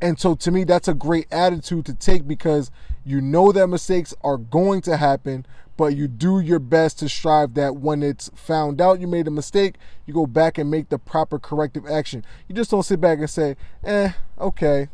[0.00, 2.70] And so to me that's a great attitude to take because
[3.04, 5.44] you know that mistakes are going to happen,
[5.76, 9.30] but you do your best to strive that when it's found out you made a
[9.30, 9.76] mistake,
[10.06, 12.24] you go back and make the proper corrective action.
[12.48, 14.88] You just don't sit back and say, eh, okay.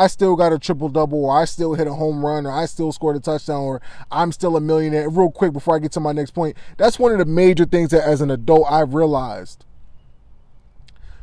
[0.00, 2.64] I still got a triple double, or I still hit a home run, or I
[2.64, 5.10] still scored a touchdown, or I'm still a millionaire.
[5.10, 7.90] Real quick before I get to my next point, that's one of the major things
[7.90, 9.66] that as an adult I've realized.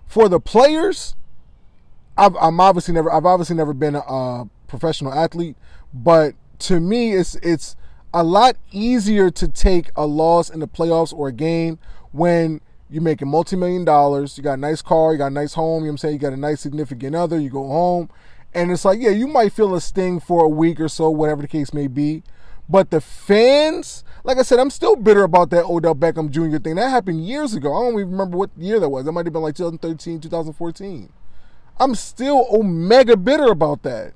[0.05, 1.15] For the players,
[2.15, 5.55] I've, I'm obviously never, I've obviously never been a, a professional athlete,
[5.91, 7.75] but to me, it's it's
[8.13, 11.79] a lot easier to take a loss in the playoffs or a game
[12.11, 12.61] when
[12.91, 15.87] you're making multi-million dollars, you got a nice car, you got a nice home, you
[15.87, 18.09] know what I'm saying, you got a nice significant other, you go home,
[18.53, 21.41] and it's like, yeah, you might feel a sting for a week or so, whatever
[21.41, 22.23] the case may be.
[22.69, 26.57] But the fans, like I said, I'm still bitter about that Odell Beckham Jr.
[26.57, 26.75] thing.
[26.75, 27.73] That happened years ago.
[27.73, 29.05] I don't even remember what year that was.
[29.05, 31.13] That might have been like 2013, 2014.
[31.79, 34.13] I'm still omega bitter about that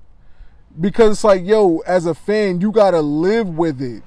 [0.80, 4.04] because it's like, yo, as a fan, you gotta live with it.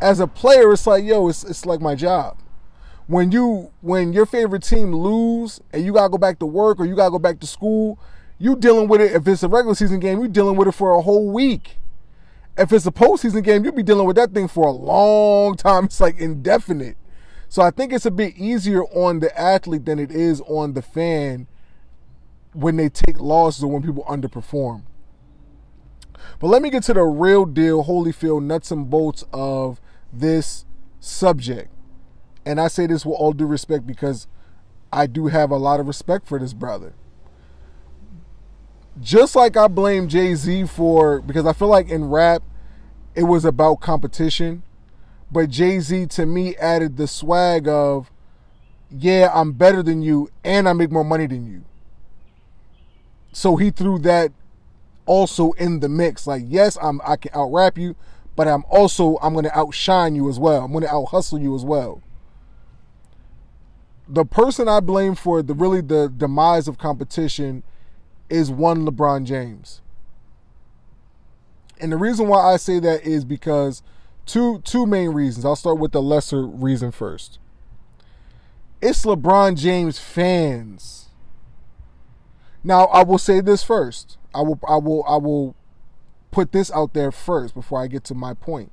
[0.00, 2.38] As a player, it's like, yo, it's it's like my job.
[3.06, 6.86] When you when your favorite team lose and you gotta go back to work or
[6.86, 7.98] you gotta go back to school,
[8.40, 9.12] you dealing with it.
[9.12, 11.76] If it's a regular season game, you're dealing with it for a whole week.
[12.56, 15.84] If it's a postseason game, you'll be dealing with that thing for a long time.
[15.90, 16.96] It's like indefinite.
[17.48, 20.82] So I think it's a bit easier on the athlete than it is on the
[20.82, 21.48] fan
[22.52, 24.82] when they take losses or when people underperform.
[26.38, 29.80] But let me get to the real deal, Holyfield nuts and bolts of
[30.12, 30.64] this
[30.98, 31.70] subject.
[32.46, 34.26] And I say this with all due respect because
[34.92, 36.94] I do have a lot of respect for this brother.
[39.00, 42.42] Just like I blame Jay Z for, because I feel like in rap,
[43.14, 44.62] it was about competition.
[45.32, 48.10] But Jay Z to me added the swag of,
[48.90, 51.64] yeah, I'm better than you and I make more money than you.
[53.32, 54.32] So he threw that
[55.06, 56.26] also in the mix.
[56.26, 57.94] Like, yes, I'm I can out rap you,
[58.36, 60.64] but I'm also I'm gonna outshine you as well.
[60.64, 62.02] I'm gonna out hustle you as well.
[64.08, 67.62] The person I blame for the really the demise of competition
[68.30, 69.80] is one LeBron James.
[71.80, 73.82] And the reason why I say that is because
[74.26, 75.44] two two main reasons.
[75.44, 77.38] I'll start with the lesser reason first.
[78.80, 81.08] It's LeBron James fans.
[82.62, 84.18] Now, I will say this first.
[84.34, 85.56] I will I will I will
[86.30, 88.70] put this out there first before I get to my point.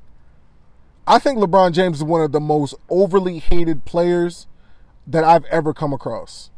[1.07, 4.45] I think LeBron James is one of the most overly hated players
[5.07, 6.51] that I've ever come across.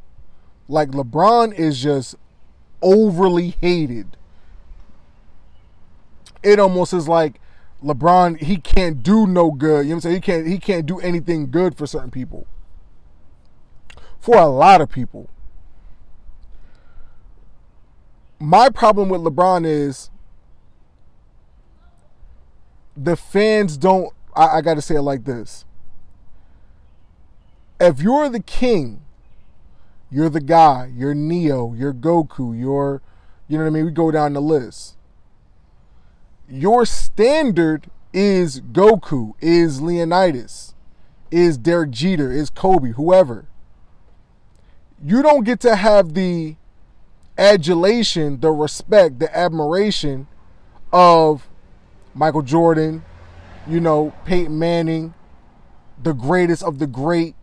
[0.67, 2.15] Like LeBron is just
[2.81, 4.17] overly hated.
[6.41, 7.39] It almost is like
[7.83, 9.85] LeBron he can't do no good.
[9.85, 10.15] You know what I'm saying?
[10.15, 12.47] He can't he can't do anything good for certain people.
[14.19, 15.29] For a lot of people.
[18.39, 20.09] My problem with LeBron is
[22.95, 25.65] the fans don't I, I gotta say it like this.
[27.79, 29.01] If you're the king,
[30.11, 33.01] you're the guy, you're Neo, you're Goku, you're
[33.47, 33.85] you know what I mean?
[33.85, 34.95] We go down the list
[36.49, 40.73] your standard is Goku, is Leonidas,
[41.29, 43.47] is Derek Jeter, is Kobe, whoever.
[45.03, 46.55] You don't get to have the
[47.37, 50.27] adulation, the respect, the admiration
[50.91, 51.47] of
[52.13, 53.05] Michael Jordan,
[53.67, 55.13] you know, Peyton Manning,
[56.01, 57.35] the greatest of the great.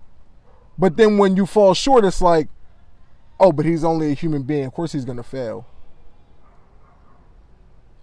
[0.76, 2.48] But then when you fall short, it's like,
[3.38, 4.64] oh, but he's only a human being.
[4.64, 5.66] Of course he's going to fail.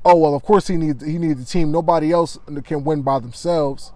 [0.05, 1.71] Oh well of course he needs he needs a team.
[1.71, 3.93] Nobody else can win by themselves.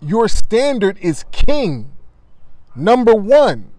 [0.00, 1.92] Your standard is king
[2.74, 3.70] number one.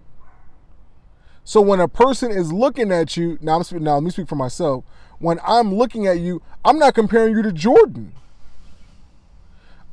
[1.44, 4.36] So when a person is looking at you now I'm now let me speak for
[4.36, 4.86] myself.
[5.20, 8.14] When I'm looking at you I'm not comparing you to Jordan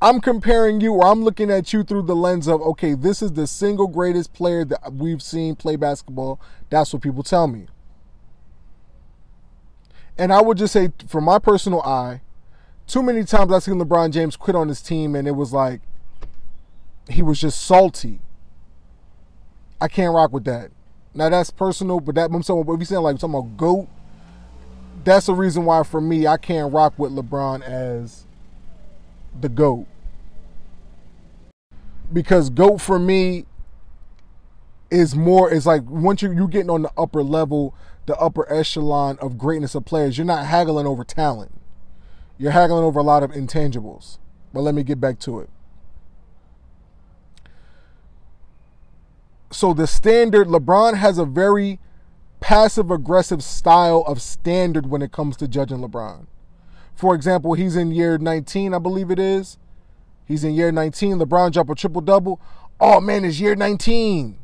[0.02, 3.32] I'm comparing you or I'm looking at you through the lens of okay this is
[3.32, 6.40] the single greatest player that we've seen play basketball
[6.70, 7.66] that's what people tell me
[10.20, 12.20] and I would just say, from my personal eye,
[12.86, 15.80] too many times I've seen LeBron James quit on his team, and it was like
[17.08, 18.20] he was just salty.
[19.80, 20.72] I can't rock with that.
[21.14, 23.88] Now that's personal, but that I'm saying, if you saying like talking about goat,
[25.02, 28.26] that's the reason why for me I can't rock with LeBron as
[29.38, 29.86] the goat.
[32.12, 33.46] Because goat for me
[34.90, 37.74] is more it's like once you you getting on the upper level
[38.06, 40.18] the upper echelon of greatness of players.
[40.18, 41.52] You're not haggling over talent.
[42.38, 44.18] You're haggling over a lot of intangibles.
[44.52, 45.50] But let me get back to it.
[49.52, 51.78] So the standard LeBron has a very
[52.40, 56.26] passive aggressive style of standard when it comes to judging LeBron.
[57.00, 59.56] For example, he's in year 19, I believe it is.
[60.26, 61.18] He's in year 19.
[61.18, 62.38] LeBron dropped a triple double.
[62.78, 64.36] Oh man, it's year 19.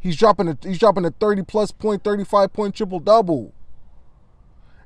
[0.00, 3.52] He's dropping a he's dropping a 30 plus point, 35 point triple double.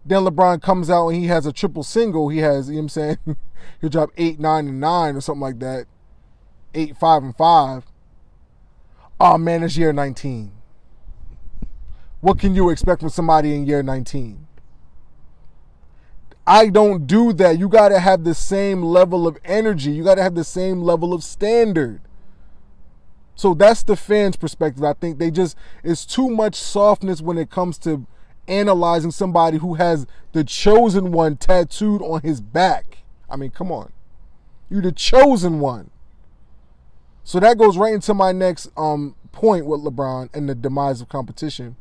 [0.05, 2.29] Then LeBron comes out and he has a triple single.
[2.29, 3.19] He has, you know what I'm saying?
[3.81, 5.87] He'll drop eight, nine, and nine or something like that.
[6.75, 7.85] Eight, five, and five.
[9.21, 10.51] Oh man, it's year 19.
[12.21, 14.46] What can you expect from somebody in year 19?
[16.47, 17.59] I don't do that.
[17.59, 19.91] You got to have the same level of energy.
[19.91, 22.01] You got to have the same level of standard.
[23.35, 24.85] So that's the fans' perspective.
[24.85, 28.07] I think they just it's too much softness when it comes to
[28.49, 32.99] analyzing somebody who has the chosen one tattooed on his back.
[33.29, 33.93] I mean, come on.
[34.71, 35.91] You're the chosen one.
[37.25, 41.09] So that goes right into my next um, point with LeBron and the demise of
[41.09, 41.77] competition.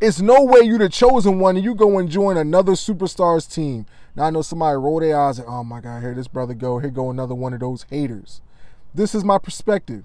[0.00, 3.84] It's no way you're the chosen one and you go and join another superstars team.
[4.14, 6.78] Now I know somebody roll their eyes and oh my god, here this brother go,
[6.78, 8.40] here go another one of those haters.
[8.94, 10.04] This is my perspective.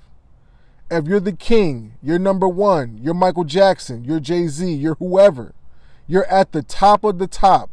[0.89, 5.53] If you're the king, you're number one, you're Michael Jackson, you're Jay Z, you're whoever,
[6.07, 7.69] you're at the top of the top.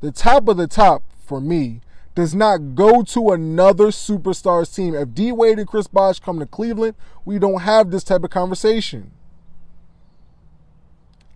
[0.00, 1.82] The top of the top, for me,
[2.14, 4.94] does not go to another superstars team.
[4.94, 6.94] If D Wade and Chris Bosh come to Cleveland,
[7.26, 9.10] we don't have this type of conversation.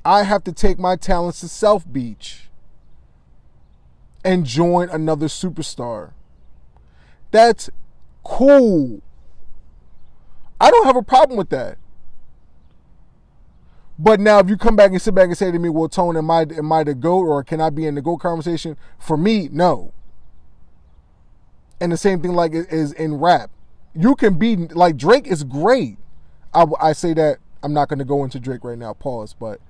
[0.09, 2.49] I have to take my talents to South Beach
[4.25, 6.13] and join another superstar.
[7.31, 7.69] That's
[8.25, 9.01] Cool.
[10.61, 11.79] I don't have a problem with that.
[13.99, 16.17] But now, if you come back and sit back and say to me, "Well, Tone,
[16.17, 19.17] am I am I the goat, or can I be in the goat conversation?" For
[19.17, 19.93] me, no.
[21.81, 23.51] And the same thing like is in rap.
[23.95, 25.99] You can be like Drake is great.
[26.55, 28.93] I, I say that I'm not going to go into Drake right now.
[28.93, 29.61] Pause, but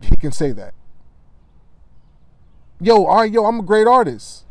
[0.00, 0.74] he can say that.
[2.80, 4.44] Yo, right, yo, I'm a great artist.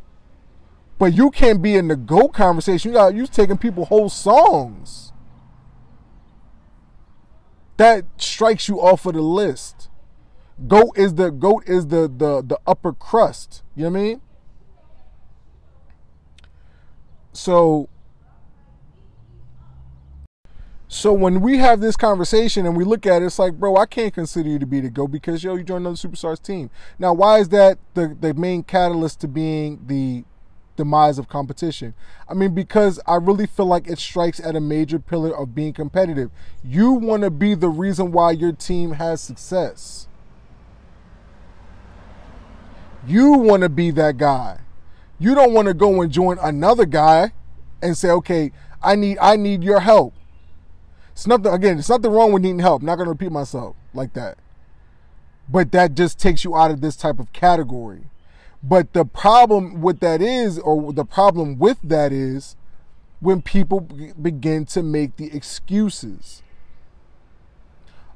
[0.99, 2.91] But you can't be in the GOAT conversation.
[2.91, 5.13] You got you taking people whole songs.
[7.77, 9.89] That strikes you off of the list.
[10.67, 13.63] GOAT is the GOAT is the the the upper crust.
[13.75, 14.21] You know what I mean?
[17.31, 17.87] So
[20.91, 23.85] So when we have this conversation and we look at it, it's like, bro, I
[23.85, 26.71] can't consider you to be the go because yo, you joined another superstars team.
[26.97, 30.23] Now, why is that the the main catalyst to being the
[30.75, 31.93] demise of competition?
[32.27, 35.73] I mean, because I really feel like it strikes at a major pillar of being
[35.73, 36.31] competitive.
[36.63, 40.07] You want to be the reason why your team has success.
[43.05, 44.61] You want to be that guy.
[45.19, 47.33] You don't want to go and join another guy
[47.79, 50.15] and say, "Okay, I need I need your help."
[51.19, 52.81] It's nothing again, it's nothing wrong with needing help.
[52.81, 54.37] I'm not gonna repeat myself like that.
[55.49, 58.03] But that just takes you out of this type of category.
[58.63, 62.55] But the problem with that is, or the problem with that is,
[63.19, 66.41] when people begin to make the excuses.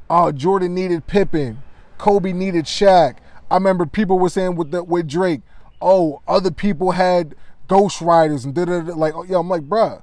[0.10, 1.62] Oh, Jordan needed Pippen.
[1.98, 3.18] Kobe needed Shaq.
[3.52, 5.42] I remember people were saying with the, with Drake,
[5.82, 7.36] oh, other people had
[7.68, 10.03] ghostwriters and da da like, oh, yeah, I'm like, bruh,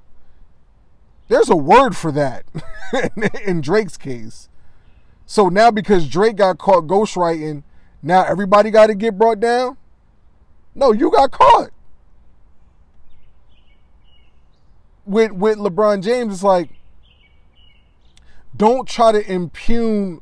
[1.30, 2.44] there's a word for that
[3.46, 4.48] in Drake's case.
[5.24, 7.62] So now because Drake got caught ghostwriting,
[8.02, 9.76] now everybody got to get brought down?
[10.74, 11.70] No, you got caught.
[15.06, 16.70] With with LeBron James, it's like
[18.56, 20.20] don't try to impugn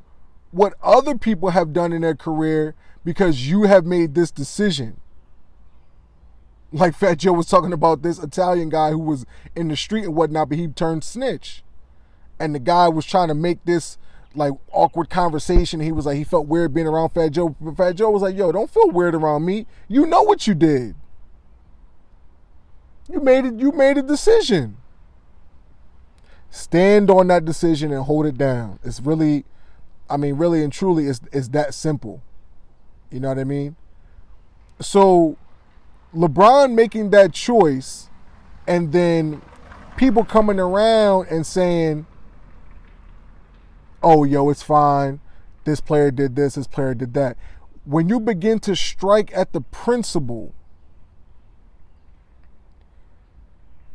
[0.50, 5.00] what other people have done in their career because you have made this decision
[6.73, 9.25] like Fat Joe was talking about this Italian guy who was
[9.57, 11.62] in the street and whatnot, but he turned snitch.
[12.39, 13.99] And the guy was trying to make this
[14.35, 15.81] like awkward conversation.
[15.81, 17.57] He was like, he felt weird being around Fat Joe.
[17.61, 19.66] But Fat Joe was like, yo, don't feel weird around me.
[19.89, 20.95] You know what you did.
[23.11, 24.77] You made it, you made a decision.
[26.51, 28.79] Stand on that decision and hold it down.
[28.85, 29.45] It's really,
[30.09, 32.23] I mean, really and truly, it's, it's that simple.
[33.11, 33.77] You know what I mean?
[34.81, 35.37] So
[36.14, 38.09] LeBron making that choice
[38.66, 39.42] and then
[39.96, 42.06] people coming around and saying,
[44.02, 45.20] oh, yo, it's fine.
[45.64, 47.36] This player did this, this player did that.
[47.84, 50.54] When you begin to strike at the principle,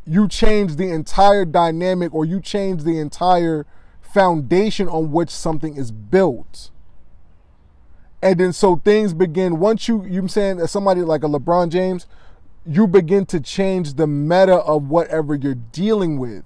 [0.05, 3.65] you change the entire dynamic or you change the entire
[4.01, 6.69] foundation on which something is built.
[8.23, 12.07] And then so things begin once you you saying that somebody like a LeBron James,
[12.65, 16.45] you begin to change the meta of whatever you're dealing with.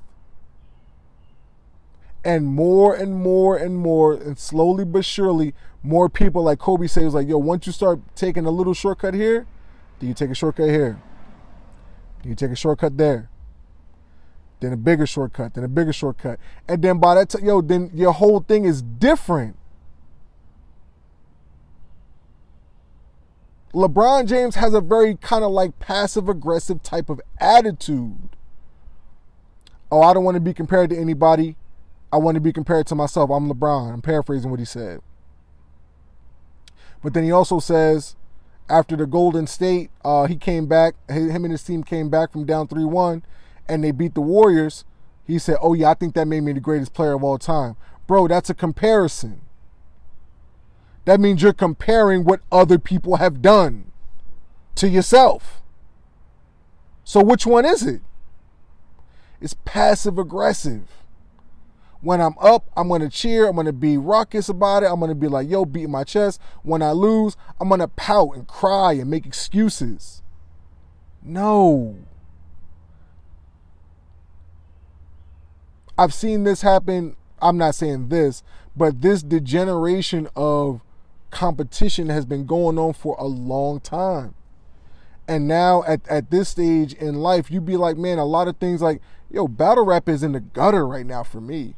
[2.26, 5.54] And more and more and more, and slowly but surely,
[5.84, 9.46] more people like Kobe says, like, yo, once you start taking a little shortcut here,
[10.00, 11.00] do you take a shortcut here?
[12.24, 13.30] Do you take a shortcut there?
[14.62, 16.40] Then a bigger shortcut, then a bigger shortcut.
[16.68, 19.56] And then by that time, yo, then your whole thing is different.
[23.78, 28.36] LeBron James has a very kind of like passive aggressive type of attitude.
[29.92, 31.58] Oh, I don't want to be compared to anybody.
[32.12, 33.30] I want to be compared to myself.
[33.30, 33.94] I'm LeBron.
[33.94, 35.02] I'm paraphrasing what he said.
[37.04, 38.16] But then he also says,
[38.68, 42.46] after the Golden State, uh, he came back, him and his team came back from
[42.46, 43.24] down 3 1,
[43.70, 44.86] and they beat the Warriors.
[45.24, 47.76] He said, Oh, yeah, I think that made me the greatest player of all time.
[48.08, 49.42] Bro, that's a comparison.
[51.08, 53.94] That means you're comparing what other people have done
[54.76, 55.62] to yourself.
[57.06, 58.02] So which one is it?
[59.40, 60.90] It's passive aggressive.
[62.02, 63.48] When I'm up, I'm gonna cheer.
[63.48, 64.88] I'm gonna be raucous about it.
[64.88, 66.42] I'm gonna be like, yo, beating my chest.
[66.62, 70.22] When I lose, I'm gonna pout and cry and make excuses.
[71.24, 71.96] No.
[75.98, 77.16] I've seen this happen.
[77.42, 78.44] I'm not saying this,
[78.76, 80.82] but this degeneration of
[81.32, 84.34] competition has been going on for a long time.
[85.28, 88.58] And now at, at this stage in life, you'd be like, man, a lot of
[88.58, 91.76] things like, yo, battle rap is in the gutter right now for me.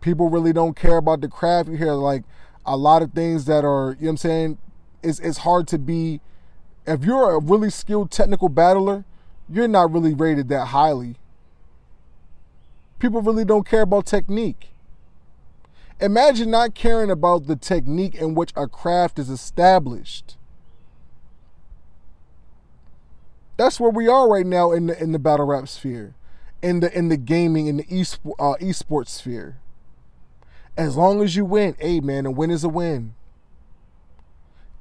[0.00, 1.70] People really don't care about the craft.
[1.70, 2.24] You hear like
[2.66, 4.58] a lot of things that are, you know what I'm saying?
[5.02, 6.20] It's, it's hard to be,
[6.86, 9.04] if you're a really skilled technical battler,
[9.48, 11.16] you're not really rated that highly.
[12.98, 14.73] People really don't care about technique.
[16.00, 20.36] Imagine not caring about the technique in which a craft is established.
[23.56, 26.14] That's where we are right now in the in the battle rap sphere,
[26.60, 29.58] in the in the gaming in the esport uh, esports sphere.
[30.76, 33.14] As long as you win, hey man, a win is a win.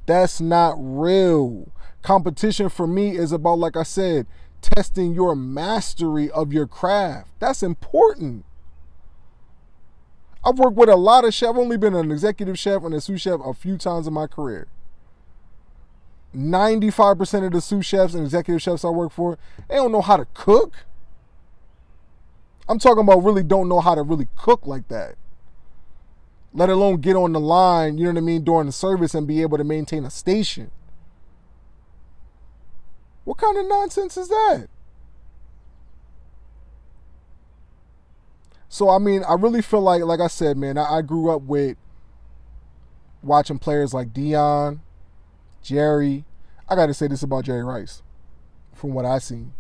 [0.08, 1.72] That's not real.
[2.02, 4.26] Competition for me is about, like I said,
[4.62, 7.30] testing your mastery of your craft.
[7.40, 8.44] That's important.
[10.46, 11.50] I've worked with a lot of chefs.
[11.50, 14.28] I've only been an executive chef and a sous chef a few times in my
[14.28, 14.68] career.
[16.36, 19.38] 95% of the sous chefs and executive chefs I work for,
[19.70, 20.86] they don't know how to cook.
[22.68, 25.16] I'm talking about really don't know how to really cook like that.
[26.54, 29.28] Let alone get on the line, you know what I mean, during the service and
[29.28, 30.72] be able to maintain a station.
[33.24, 34.68] What kind of nonsense is that?
[38.74, 41.44] So I mean, I really feel like, like I said, man, I, I grew up
[41.44, 41.78] with
[43.22, 44.80] watching players like Deion,
[45.62, 46.26] Jerry.
[46.68, 48.02] I got to say this about Jerry Rice,
[48.74, 49.54] from what I seen.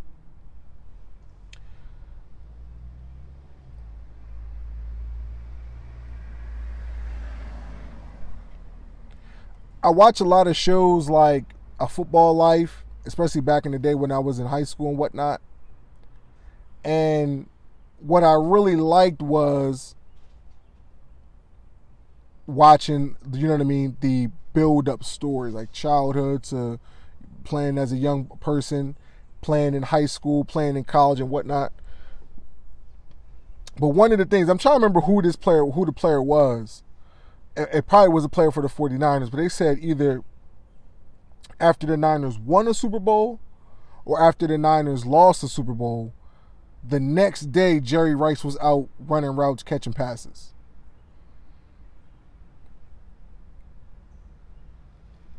[9.84, 11.45] I watch a lot of shows like
[11.80, 14.97] A Football Life, especially back in the day when I was in high school and
[14.97, 15.39] whatnot.
[16.84, 17.47] And
[18.04, 19.95] what I really liked was
[22.45, 26.80] watching, you know what I mean, the build up stories like childhood to
[27.43, 28.95] playing as a young person,
[29.41, 31.72] playing in high school, playing in college and whatnot.
[33.80, 36.22] But one of the things I'm trying to remember who this player, who the player
[36.22, 36.84] was
[37.56, 40.24] it probably was a player for the 49ers, but they said either
[41.60, 43.39] after the Niners won a Super Bowl
[44.06, 46.14] or after the Niners lost a Super Bowl,
[46.88, 50.54] the next day Jerry Rice was out running routes, catching passes.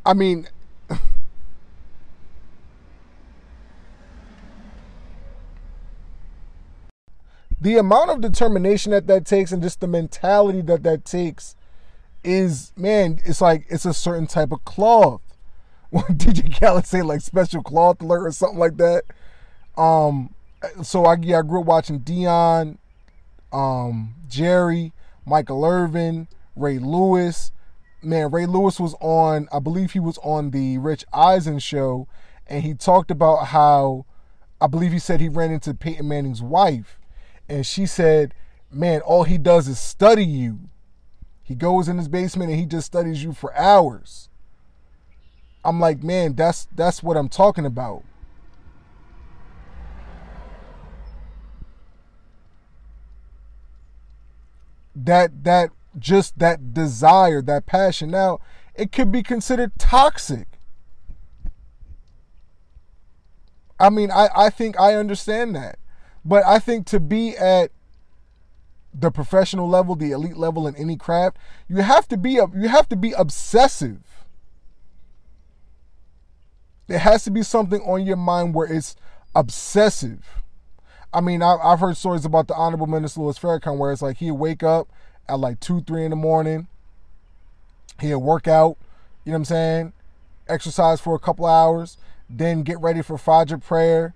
[0.06, 0.48] I mean,
[7.60, 11.56] the amount of determination that that takes and just the mentality that that takes
[12.22, 15.20] is man, it's like it's a certain type of cloth.
[15.90, 19.04] What DJ Khaled say like special cloth alert or something like that.
[19.76, 20.34] Um,
[20.82, 22.78] so I yeah I grew up watching Deion,
[23.52, 24.92] um, Jerry,
[25.26, 27.52] Michael Irvin, Ray Lewis.
[28.02, 29.48] Man, Ray Lewis was on.
[29.50, 32.06] I believe he was on the Rich Eisen show,
[32.46, 34.04] and he talked about how
[34.60, 36.98] I believe he said he ran into Peyton Manning's wife,
[37.48, 38.34] and she said,
[38.70, 40.68] "Man, all he does is study you."
[41.44, 44.30] He goes in his basement and he just studies you for hours.
[45.62, 48.02] I'm like, man, that's that's what I'm talking about.
[54.94, 58.10] That that just that desire, that passion.
[58.10, 58.40] Now,
[58.74, 60.48] it could be considered toxic.
[63.78, 65.78] I mean, I, I think I understand that.
[66.24, 67.70] But I think to be at
[68.92, 71.36] the professional level, the elite level in any craft,
[71.68, 74.00] you have to be you have to be obsessive.
[76.86, 78.94] There has to be something on your mind where it's
[79.34, 80.43] obsessive.
[81.14, 84.32] I mean, I've heard stories about the Honorable Minister Louis Farrakhan where it's like he'd
[84.32, 84.88] wake up
[85.28, 86.66] at like two, three in the morning.
[88.00, 88.76] He'd work out,
[89.24, 89.92] you know what I'm saying?
[90.48, 91.96] Exercise for a couple hours,
[92.28, 94.12] then get ready for Fajr prayer.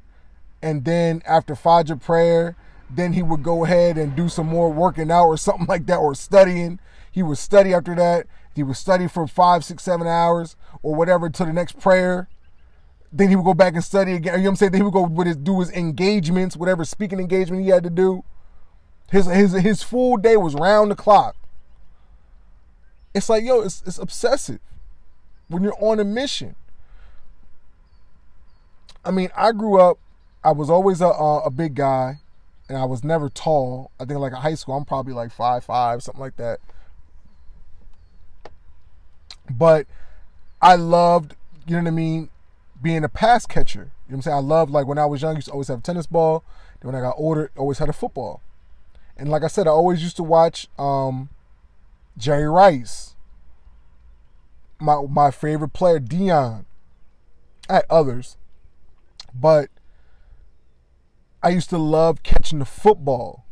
[0.61, 2.57] And then after Fajr prayer,
[2.91, 5.99] then he would go ahead and do some more working out or something like that
[5.99, 6.81] or studying.
[7.13, 8.27] He would study after that.
[8.57, 12.29] He would study for five, six, seven hours or whatever until the next prayer.
[13.13, 14.35] Then he would go back and study again.
[14.35, 14.73] You know what I'm saying?
[14.73, 17.91] Then he would go with his, do his engagements, whatever speaking engagement he had to
[17.91, 18.25] do.
[19.11, 21.35] His his his full day was round the clock.
[23.15, 24.61] It's like, yo, it's, it's obsessive
[25.49, 26.55] when you're on a mission.
[29.05, 29.99] I mean, I grew up,
[30.45, 32.21] I was always a, a, a big guy
[32.69, 33.91] and I was never tall.
[33.99, 36.61] I think like in high school, I'm probably like five five, something like that.
[39.51, 39.87] But
[40.61, 41.35] I loved,
[41.67, 42.29] you know what I mean,
[42.81, 43.79] being a pass catcher.
[43.79, 44.37] You know what I'm saying?
[44.37, 46.45] I loved like when I was young, I used to always have a tennis ball.
[46.81, 48.43] Then when I got older, always had a football.
[49.17, 51.29] And like I said, I always used to watch um,
[52.17, 53.17] Jerry Rice.
[54.81, 56.65] My my favorite player, Deion.
[57.69, 58.37] I had others.
[59.35, 59.71] But
[61.43, 63.45] I used to love catching the football.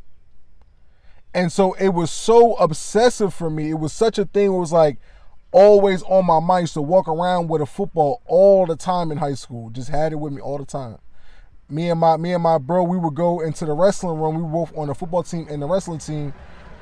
[1.34, 3.70] And so it was so obsessive for me.
[3.70, 4.46] It was such a thing.
[4.46, 4.98] It was like
[5.52, 6.64] always on my mind.
[6.64, 9.70] Used to walk around with a football all the time in high school.
[9.70, 10.98] Just had it with me all the time.
[11.68, 14.36] Me and my me and my bro, we would go into the wrestling room.
[14.36, 16.32] We were both on the football team and the wrestling team.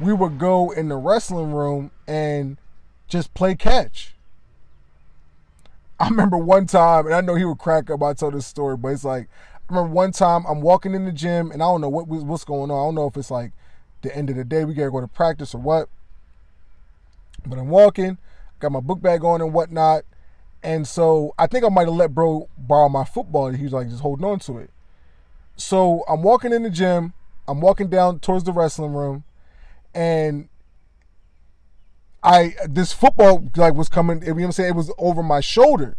[0.00, 2.58] We would go in the wrestling room and
[3.08, 4.14] just play catch.
[6.00, 8.02] I remember one time, and I know he would crack up.
[8.02, 11.12] I tell this story, but it's like I remember one time I'm walking in the
[11.12, 12.78] gym and I don't know what what's going on.
[12.78, 13.52] I don't know if it's like
[14.02, 15.88] the end of the day we gotta go to practice or what.
[17.46, 18.18] But I'm walking,
[18.64, 20.04] got my book bag on and whatnot.
[20.62, 23.50] And so I think I might have let bro borrow my football.
[23.50, 24.70] He was like just holding on to it.
[25.56, 27.12] So I'm walking in the gym.
[27.46, 29.24] I'm walking down towards the wrestling room,
[29.94, 30.48] and
[32.22, 34.22] I this football like was coming.
[34.22, 34.70] You know what I'm saying?
[34.70, 35.96] It was over my shoulder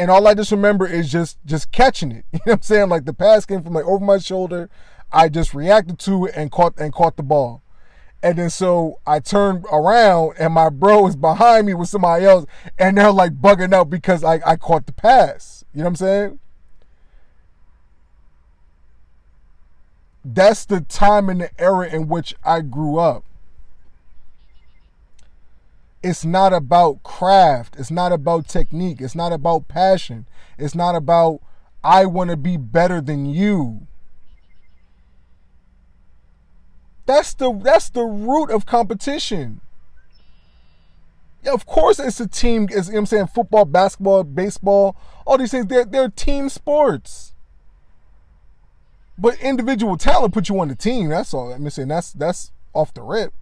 [0.00, 2.24] and all I just remember is just just catching it.
[2.32, 2.88] You know what I'm saying?
[2.88, 4.70] Like the pass came from like over my shoulder.
[5.12, 7.62] I just reacted to it and caught and caught the ball.
[8.22, 12.44] And then so I turned around and my bro is behind me with somebody else
[12.78, 15.64] and they're like bugging out because I, I caught the pass.
[15.72, 16.38] You know what I'm saying?
[20.22, 23.24] That's the time and the era in which I grew up.
[26.02, 27.76] It's not about craft.
[27.78, 29.00] It's not about technique.
[29.00, 30.26] It's not about passion.
[30.58, 31.40] It's not about
[31.82, 33.86] I want to be better than you.
[37.06, 39.60] That's the that's the root of competition.
[41.42, 44.96] Yeah, of course it's a team, it's, you know I'm saying, football, basketball, baseball,
[45.26, 47.34] all these things, they're they're team sports.
[49.16, 51.08] But individual talent put you on the team.
[51.08, 51.52] That's all.
[51.52, 53.34] I'm saying that's that's off the rip.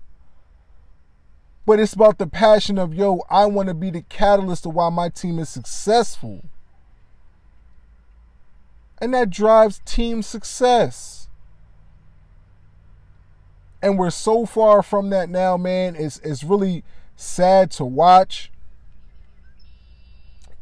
[1.66, 4.88] But it's about the passion of yo, I want to be the catalyst of why
[4.88, 6.44] my team is successful.
[9.00, 11.17] And that drives team success.
[13.80, 15.94] And we're so far from that now, man.
[15.96, 16.84] It's it's really
[17.16, 18.50] sad to watch.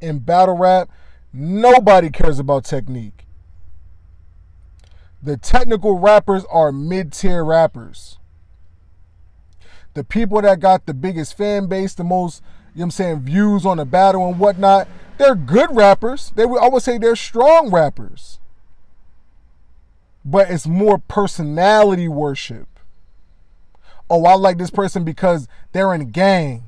[0.00, 0.90] In battle rap,
[1.32, 3.26] nobody cares about technique.
[5.22, 8.18] The technical rappers are mid tier rappers.
[9.94, 12.42] The people that got the biggest fan base, the most,
[12.74, 14.86] you know I'm saying, views on the battle and whatnot,
[15.16, 16.32] they're good rappers.
[16.36, 18.38] They would would say they're strong rappers.
[20.22, 22.75] But it's more personality worship.
[24.08, 26.64] Oh, I like this person because they're in a gang.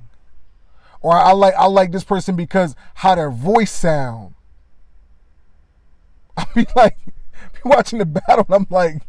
[1.01, 4.35] Or I like I like this person because how their voice sound.
[6.37, 6.97] I be like,
[7.53, 9.03] be watching the battle and I'm like,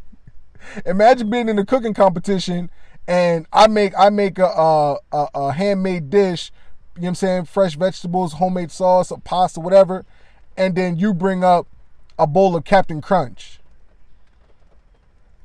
[0.85, 2.69] imagine being in a cooking competition
[3.07, 6.51] and I make I make a, a, a, a handmade dish,
[6.95, 10.05] you know what I'm saying, fresh vegetables, homemade sauce, a pasta, whatever,
[10.55, 11.67] and then you bring up
[12.19, 13.58] a bowl of Captain Crunch.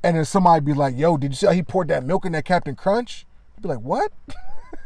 [0.05, 2.33] And then somebody be like, yo, did you see how he poured that milk in
[2.33, 3.25] that Captain Crunch?
[3.57, 4.11] I'd be like, what?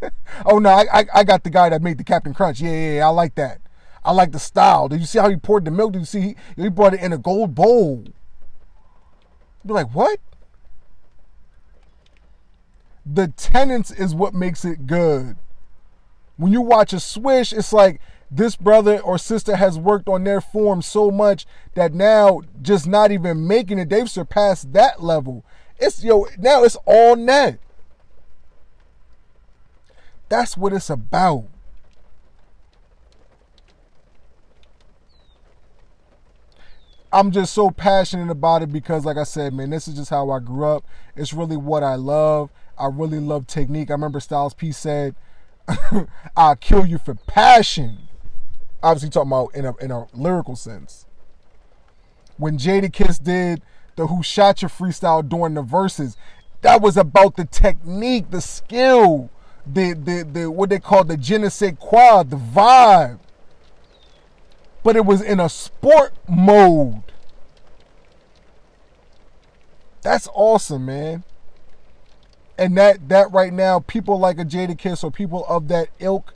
[0.46, 2.62] oh no, I, I, I got the guy that made the Captain Crunch.
[2.62, 3.60] Yeah, yeah, yeah, I like that.
[4.06, 4.88] I like the style.
[4.88, 5.92] Did you see how he poured the milk?
[5.92, 8.06] Did you see he, he brought it in a gold bowl?
[8.08, 10.22] I'd be like, what?
[13.06, 15.36] The tenants is what makes it good.
[16.38, 18.00] When you watch a swish, it's like
[18.32, 23.12] this brother or sister has worked on their form so much that now just not
[23.12, 25.44] even making it, they've surpassed that level.
[25.80, 27.60] It's yo, now it's all net.
[30.28, 31.46] That's what it's about.
[37.12, 40.30] I'm just so passionate about it because, like I said, man, this is just how
[40.30, 40.86] I grew up.
[41.16, 42.52] It's really what I love.
[42.78, 43.90] I really love technique.
[43.90, 45.16] I remember Styles P said,
[46.38, 48.09] "I'll kill you for passion."
[48.82, 51.06] Obviously, talking about in a in a lyrical sense.
[52.38, 53.62] When Jadakiss did
[53.96, 56.16] the "Who Shot Ya" freestyle during the verses,
[56.62, 59.30] that was about the technique, the skill,
[59.66, 63.20] the the the what they call the je ne sais quoi, the vibe.
[64.84, 67.04] But it was in a sport mode.
[70.02, 71.24] That's awesome, man
[72.60, 76.34] and that that right now, people like a Jadakiss or people of that ilk,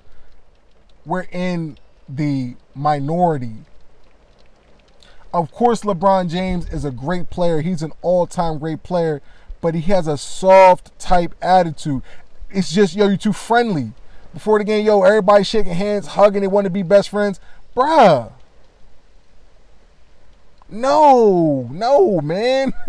[1.05, 1.77] we're in
[2.07, 3.65] the minority.
[5.33, 7.61] Of course, LeBron James is a great player.
[7.61, 9.21] He's an all-time great player,
[9.61, 12.03] but he has a soft type attitude.
[12.51, 13.93] It's just yo, you're too friendly.
[14.33, 17.39] Before the game, yo, everybody shaking hands, hugging, they want to be best friends.
[17.75, 18.31] Bruh.
[20.69, 22.73] No, no, man.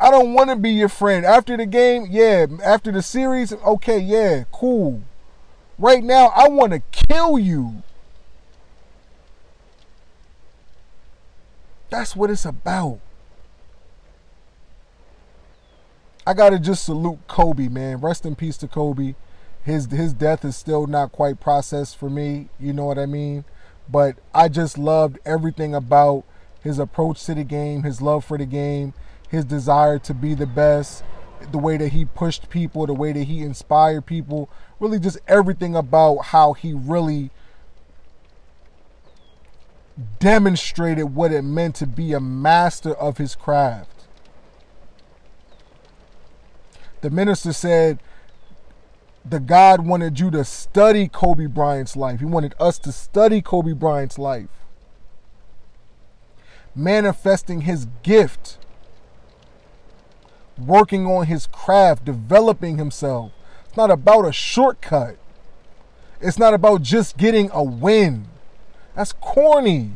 [0.00, 1.26] I don't want to be your friend.
[1.26, 2.46] After the game, yeah.
[2.64, 5.02] After the series, okay, yeah, cool.
[5.80, 7.82] Right now, I want to kill you.
[11.88, 13.00] That's what it's about.
[16.26, 18.02] I gotta just salute Kobe, man.
[18.02, 19.14] Rest in peace to Kobe.
[19.64, 22.50] His his death is still not quite processed for me.
[22.60, 23.46] You know what I mean?
[23.88, 26.24] But I just loved everything about
[26.62, 28.92] his approach to the game, his love for the game,
[29.30, 31.02] his desire to be the best,
[31.50, 34.50] the way that he pushed people, the way that he inspired people,
[34.80, 37.30] really just everything about how he really
[40.18, 44.06] demonstrated what it meant to be a master of his craft.
[47.02, 47.98] The minister said,
[49.24, 52.20] the God wanted you to study Kobe Bryant's life.
[52.20, 54.48] He wanted us to study Kobe Bryant's life.
[56.74, 58.56] Manifesting his gift
[60.66, 63.32] working on his craft, developing himself.
[63.70, 65.16] It's not about a shortcut.
[66.20, 68.26] It's not about just getting a win.
[68.96, 69.92] That's corny.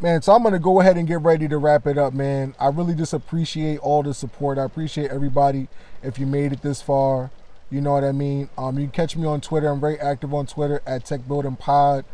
[0.00, 2.54] man, so I'm gonna go ahead and get ready to wrap it up, man.
[2.60, 4.58] I really just appreciate all the support.
[4.58, 5.66] I appreciate everybody
[6.04, 7.32] if you made it this far.
[7.68, 8.48] You know what I mean?
[8.56, 9.66] Um, you can catch me on Twitter.
[9.66, 12.04] I'm very active on Twitter at Tech Building Pod.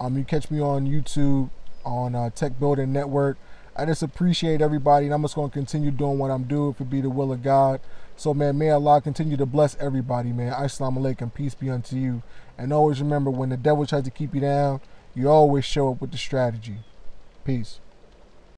[0.00, 1.50] Um, you catch me on YouTube
[1.84, 3.36] on uh, Tech Building Network.
[3.78, 6.80] I just appreciate everybody, and I'm just going to continue doing what I'm doing if
[6.80, 7.80] it be the will of God.
[8.16, 10.52] So, man, may Allah continue to bless everybody, man.
[10.52, 11.34] Assalamu alaikum.
[11.34, 12.22] Peace be unto you.
[12.56, 14.80] And always remember, when the devil tries to keep you down,
[15.14, 16.78] you always show up with the strategy.
[17.44, 17.80] Peace.